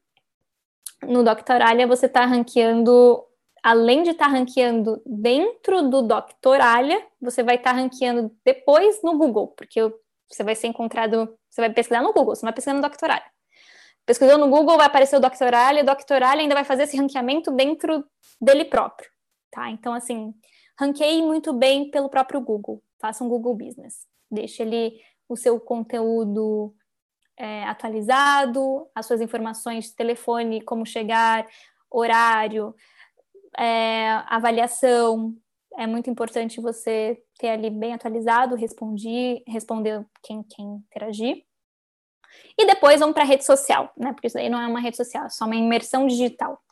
[1.02, 3.24] No Doctoralia você está ranqueando,
[3.62, 9.16] além de estar tá ranqueando dentro do Doctoralia, você vai estar tá ranqueando depois no
[9.16, 9.80] Google, porque
[10.28, 13.30] você vai ser encontrado, você vai pesquisar no Google, você não vai pesquisar no Doctoralia.
[14.04, 18.04] Pesquisou no Google, vai aparecer o Doctoralia, o Doctoralia ainda vai fazer esse ranqueamento dentro
[18.40, 19.08] dele próprio,
[19.50, 19.70] tá?
[19.70, 20.34] Então, assim,
[20.78, 26.74] ranqueie muito bem pelo próprio Google, faça um Google Business, deixe ele o seu conteúdo
[27.36, 31.46] é, atualizado, as suas informações de telefone, como chegar,
[31.88, 32.74] horário,
[33.58, 35.36] é, avaliação.
[35.78, 41.44] É muito importante você ter ali bem atualizado, respondi, responder quem, quem interagir.
[42.58, 44.12] E depois vamos para a rede social, né?
[44.12, 46.62] Porque isso aí não é uma rede social, é só uma imersão digital.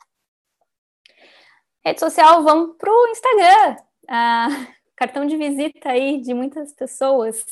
[1.83, 3.77] Rede social, vamos para o Instagram.
[4.07, 4.47] Ah,
[4.95, 7.43] cartão de visita aí de muitas pessoas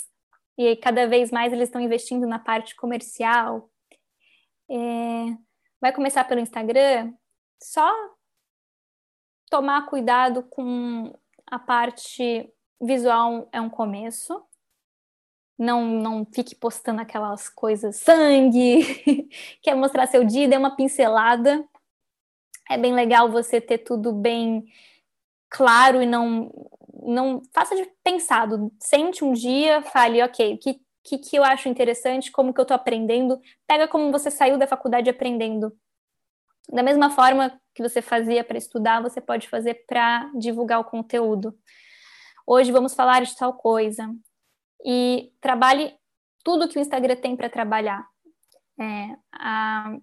[0.57, 3.69] e cada vez mais eles estão investindo na parte comercial.
[4.69, 5.37] É,
[5.81, 7.13] vai começar pelo Instagram,
[7.63, 7.89] só
[9.49, 11.13] tomar cuidado com
[11.47, 14.41] a parte visual é um começo.
[15.57, 19.27] Não, não fique postando aquelas coisas sangue,
[19.61, 21.67] quer mostrar seu dia, dê uma pincelada.
[22.69, 24.65] É bem legal você ter tudo bem
[25.49, 26.51] claro e não
[27.01, 31.69] não faça de pensado, sente um dia, fale, ok, o que, que, que eu acho
[31.69, 35.75] interessante, como que eu estou aprendendo, pega como você saiu da faculdade aprendendo.
[36.71, 41.57] Da mesma forma que você fazia para estudar, você pode fazer para divulgar o conteúdo.
[42.45, 44.13] Hoje vamos falar de tal coisa.
[44.85, 45.95] E trabalhe
[46.43, 48.07] tudo que o Instagram tem para trabalhar.
[48.79, 49.97] É, a,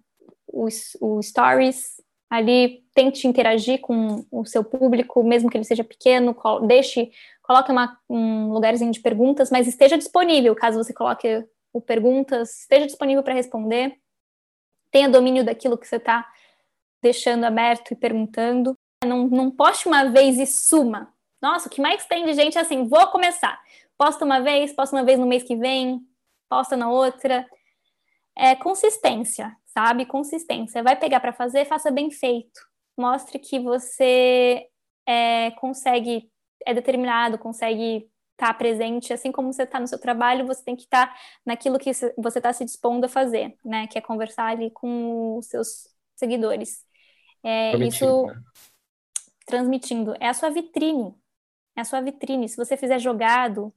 [0.45, 0.67] o,
[1.01, 6.35] o Stories, ali tente interagir com o seu público, mesmo que ele seja pequeno,
[6.67, 7.11] deixe,
[7.41, 12.85] coloque uma, um lugarzinho de perguntas, mas esteja disponível, caso você coloque o perguntas, esteja
[12.85, 13.97] disponível para responder,
[14.91, 16.27] tenha domínio daquilo que você está
[17.01, 18.73] deixando aberto e perguntando.
[19.05, 21.13] Não, não poste uma vez e suma.
[21.41, 23.59] Nossa, o que mais tem de gente é assim, vou começar.
[23.97, 26.01] Posta uma vez, posta uma vez no mês que vem,
[26.49, 27.47] posta na outra.
[28.35, 30.07] É consistência sabe?
[30.07, 30.81] Consistência.
[30.81, 32.59] Vai pegar para fazer, faça bem feito.
[32.97, 34.67] Mostre que você
[35.05, 36.31] é, consegue,
[36.65, 40.75] é determinado, consegue estar tá presente, assim como você está no seu trabalho, você tem
[40.75, 43.85] que estar tá naquilo que você está se dispondo a fazer, né?
[43.85, 46.83] Que é conversar ali com os seus seguidores.
[47.43, 48.41] É, isso né?
[49.45, 50.13] transmitindo.
[50.19, 51.15] É a sua vitrine.
[51.75, 52.49] É a sua vitrine.
[52.49, 53.73] Se você fizer jogado,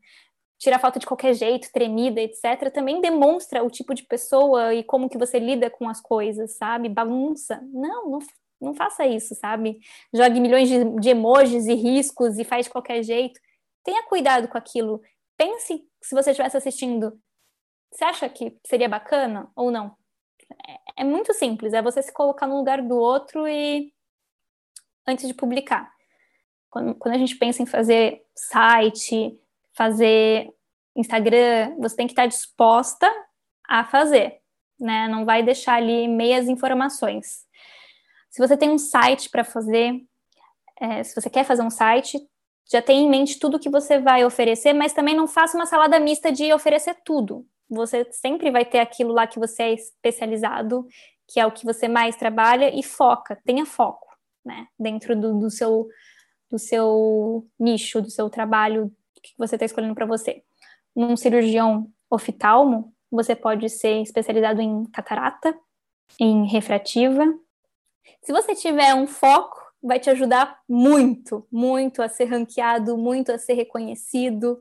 [0.58, 5.08] tirar foto de qualquer jeito, tremida, etc., também demonstra o tipo de pessoa e como
[5.08, 6.88] que você lida com as coisas, sabe?
[6.88, 7.60] Bagunça.
[7.72, 8.18] Não, não,
[8.60, 9.80] não faça isso, sabe?
[10.12, 13.40] Jogue milhões de, de emojis e riscos e faz de qualquer jeito.
[13.82, 15.00] Tenha cuidado com aquilo.
[15.36, 17.18] Pense se você estivesse assistindo.
[17.92, 19.96] Você acha que seria bacana ou não?
[20.96, 23.92] É, muito simples, é você se colocar no lugar do outro e
[25.06, 25.90] antes de publicar.
[26.68, 29.38] Quando, quando a gente pensa em fazer site,
[29.72, 30.52] fazer
[30.94, 33.10] Instagram, você tem que estar disposta
[33.68, 34.40] a fazer,
[34.78, 35.08] né?
[35.08, 37.46] Não vai deixar ali meias informações.
[38.30, 40.00] Se você tem um site para fazer,
[40.80, 42.18] é, se você quer fazer um site,
[42.70, 45.98] já tem em mente tudo que você vai oferecer, mas também não faça uma salada
[45.98, 47.44] mista de oferecer tudo.
[47.70, 50.86] Você sempre vai ter aquilo lá que você é especializado,
[51.28, 54.08] que é o que você mais trabalha, e foca, tenha foco,
[54.44, 54.66] né?
[54.78, 55.88] Dentro do, do seu
[56.50, 58.92] do seu nicho, do seu trabalho
[59.22, 60.42] que você está escolhendo para você.
[60.96, 65.56] Num cirurgião oftalmo, você pode ser especializado em catarata,
[66.18, 67.24] em refrativa.
[68.22, 73.38] Se você tiver um foco, vai te ajudar muito, muito a ser ranqueado, muito a
[73.38, 74.60] ser reconhecido,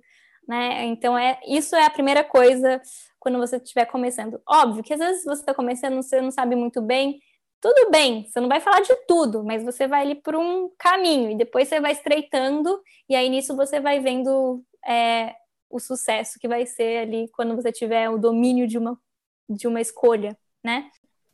[0.50, 0.84] né?
[0.86, 2.82] Então é isso é a primeira coisa
[3.20, 4.42] quando você estiver começando.
[4.50, 7.20] Óbvio que às vezes você está começando, você não sabe muito bem,
[7.62, 11.30] tudo bem, você não vai falar de tudo, mas você vai ali por um caminho
[11.30, 15.36] e depois você vai estreitando e aí nisso você vai vendo é,
[15.70, 19.00] o sucesso que vai ser ali quando você tiver o domínio de uma,
[19.48, 20.90] de uma escolha, né?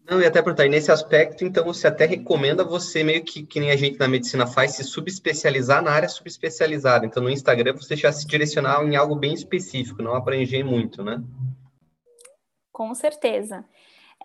[0.07, 3.71] Não, e até perguntar, nesse aspecto, então, você até recomenda você, meio que, que nem
[3.71, 7.05] a gente na medicina faz, se subespecializar na área subespecializada.
[7.05, 11.23] Então, no Instagram, você já se direcionar em algo bem específico, não abranger muito, né?
[12.71, 13.65] Com certeza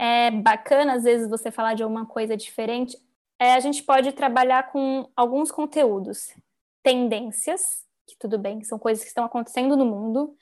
[0.00, 2.96] é bacana, às vezes, você falar de alguma coisa diferente.
[3.38, 6.34] É, a gente pode trabalhar com alguns conteúdos,
[6.82, 10.34] tendências, que tudo bem, são coisas que estão acontecendo no mundo.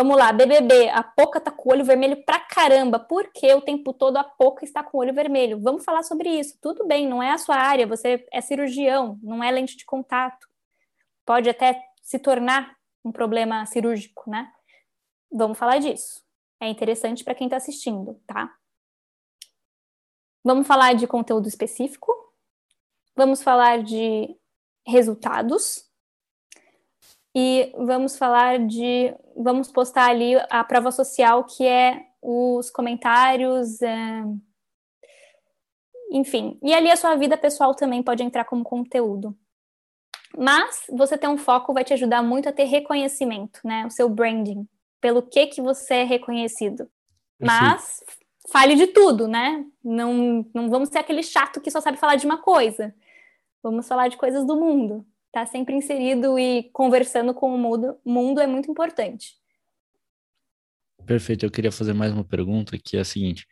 [0.00, 3.00] Vamos lá, BBB, a Poca tá com o olho vermelho pra caramba.
[3.00, 5.60] Por que o tempo todo a Poca está com o olho vermelho?
[5.60, 6.56] Vamos falar sobre isso.
[6.62, 10.46] Tudo bem, não é a sua área, você é cirurgião, não é lente de contato.
[11.26, 14.52] Pode até se tornar um problema cirúrgico, né?
[15.32, 16.22] Vamos falar disso.
[16.60, 18.54] É interessante para quem está assistindo, tá?
[20.44, 22.14] Vamos falar de conteúdo específico.
[23.16, 24.28] Vamos falar de
[24.86, 25.87] resultados.
[27.40, 29.14] E vamos falar de.
[29.36, 33.80] Vamos postar ali a prova social, que é os comentários.
[33.80, 34.24] É...
[36.10, 36.58] Enfim.
[36.60, 39.38] E ali a sua vida pessoal também pode entrar como conteúdo.
[40.36, 43.86] Mas você ter um foco vai te ajudar muito a ter reconhecimento, né?
[43.86, 44.66] O seu branding,
[45.00, 46.90] pelo que que você é reconhecido.
[47.40, 48.02] Mas
[48.50, 49.64] fale de tudo, né?
[49.84, 52.92] Não, não vamos ser aquele chato que só sabe falar de uma coisa.
[53.62, 55.06] Vamos falar de coisas do mundo.
[55.38, 59.36] Tá sempre inserido e conversando com o mundo, mundo é muito importante.
[61.06, 61.46] Perfeito.
[61.46, 63.46] Eu queria fazer mais uma pergunta, que é a seguinte.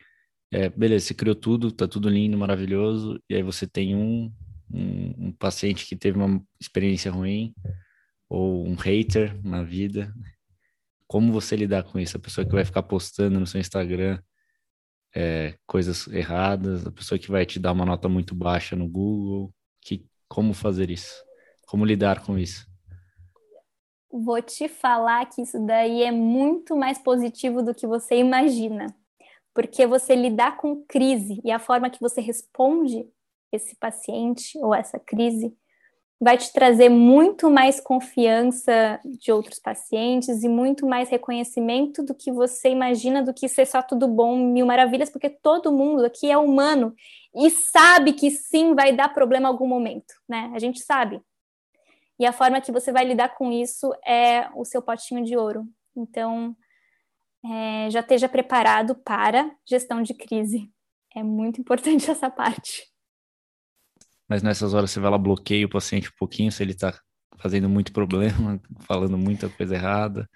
[0.51, 4.29] É, beleza, você criou tudo, tá tudo lindo, maravilhoso, e aí você tem um,
[4.69, 7.55] um, um paciente que teve uma experiência ruim,
[8.27, 10.13] ou um hater na vida.
[11.07, 12.17] Como você lidar com isso?
[12.17, 14.21] A pessoa que vai ficar postando no seu Instagram
[15.15, 19.53] é, coisas erradas, a pessoa que vai te dar uma nota muito baixa no Google,
[19.79, 21.25] que, como fazer isso?
[21.67, 22.65] Como lidar com isso?
[24.09, 28.87] Vou te falar que isso daí é muito mais positivo do que você imagina.
[29.53, 33.05] Porque você lidar com crise e a forma que você responde
[33.51, 35.53] esse paciente ou essa crise
[36.19, 42.31] vai te trazer muito mais confiança de outros pacientes e muito mais reconhecimento do que
[42.31, 46.37] você imagina do que ser só tudo bom, mil maravilhas, porque todo mundo aqui é
[46.37, 46.95] humano
[47.35, 50.49] e sabe que sim vai dar problema em algum momento, né?
[50.55, 51.21] A gente sabe.
[52.19, 55.67] E a forma que você vai lidar com isso é o seu potinho de ouro.
[55.95, 56.55] Então,
[57.45, 60.71] é, já esteja preparado para gestão de crise.
[61.15, 62.83] É muito importante essa parte
[64.27, 66.99] mas nessas horas você vai lá, bloqueia o paciente um pouquinho, se ele está
[67.37, 70.29] fazendo muito problema, falando muita coisa errada,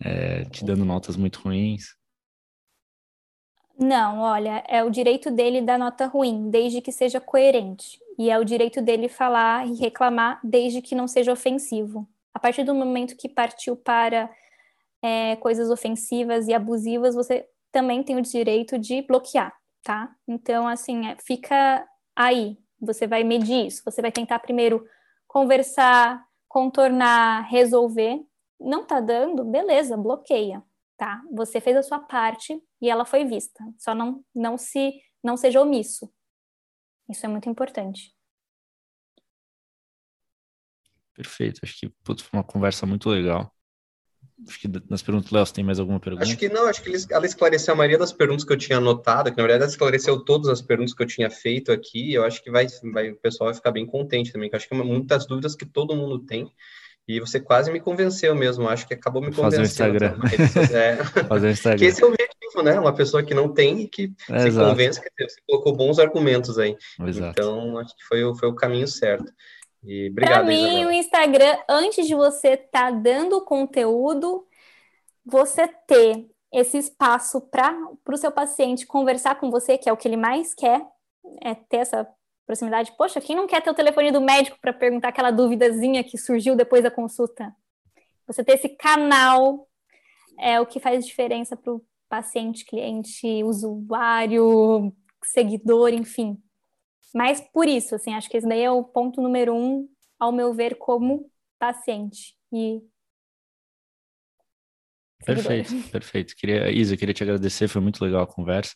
[0.00, 1.94] é, te dando notas muito ruins.
[3.78, 7.98] Não, olha, é o direito dele dar nota ruim, desde que seja coerente.
[8.18, 12.08] E é o direito dele falar e reclamar, desde que não seja ofensivo.
[12.32, 14.30] A partir do momento que partiu para
[15.02, 20.10] é, coisas ofensivas e abusivas, você também tem o direito de bloquear, tá?
[20.26, 24.86] Então, assim, é, fica aí, você vai medir isso, você vai tentar primeiro
[25.28, 28.20] conversar, contornar, resolver.
[28.58, 30.62] Não tá dando, beleza, bloqueia,
[30.96, 31.22] tá?
[31.32, 33.64] Você fez a sua parte e ela foi vista.
[33.78, 36.12] Só não não se não seja omisso.
[37.08, 38.14] Isso é muito importante.
[41.14, 43.50] Perfeito, acho que putz, foi uma conversa muito legal.
[44.46, 46.24] Acho que nas perguntas, Léo, você tem mais alguma pergunta?
[46.24, 49.30] Acho que não, acho que ela esclareceu a maioria das perguntas que eu tinha anotado,
[49.30, 52.12] que na verdade ela esclareceu todas as perguntas que eu tinha feito aqui.
[52.12, 54.74] Eu acho que vai, vai, o pessoal vai ficar bem contente também, que acho que
[54.74, 56.52] é muitas dúvidas que todo mundo tem.
[57.08, 59.62] E você quase me convenceu mesmo, acho que acabou me convencendo.
[59.62, 60.18] Fazer o Instagram.
[60.72, 60.96] É...
[61.24, 61.78] Fazer o Instagram.
[61.78, 62.80] que esse é o objetivo, né?
[62.80, 64.70] Uma pessoa que não tem e que é, se exato.
[64.70, 66.76] convence, que você colocou bons argumentos aí.
[67.06, 67.30] Exato.
[67.30, 69.32] Então, acho que foi, foi o caminho certo.
[69.84, 70.88] E obrigado, Para mim, Isabel.
[70.88, 74.44] o Instagram, antes de você estar tá dando conteúdo,
[75.24, 77.76] você ter esse espaço para
[78.08, 80.84] o seu paciente conversar com você, que é o que ele mais quer,
[81.42, 82.08] é ter essa
[82.46, 82.92] proximidade.
[82.96, 86.54] Poxa, quem não quer ter o telefone do médico para perguntar aquela duvidazinha que surgiu
[86.54, 87.54] depois da consulta?
[88.26, 89.68] Você ter esse canal
[90.38, 96.40] é o que faz diferença para o paciente, cliente, usuário, seguidor, enfim.
[97.14, 99.88] Mas por isso, assim, acho que esse daí é o ponto número um,
[100.18, 102.36] ao meu ver, como paciente.
[102.52, 102.80] E
[105.24, 106.36] Perfeito, perfeito.
[106.36, 108.74] Queria, Isa, queria te agradecer, foi muito legal a conversa.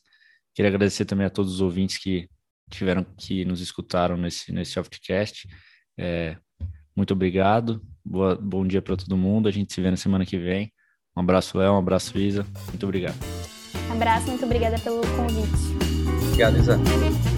[0.53, 2.29] Queria agradecer também a todos os ouvintes que
[2.71, 5.49] tiveram, que nos escutaram nesse, nesse softcast.
[5.99, 6.37] É,
[6.97, 9.49] muito obrigado, Boa, bom dia para todo mundo.
[9.49, 10.73] A gente se vê na semana que vem.
[11.17, 12.47] Um abraço, Léo, um abraço, Isa.
[12.69, 13.17] Muito obrigado.
[13.89, 16.27] Um abraço, muito obrigada pelo convite.
[16.29, 17.30] Obrigado, Isa.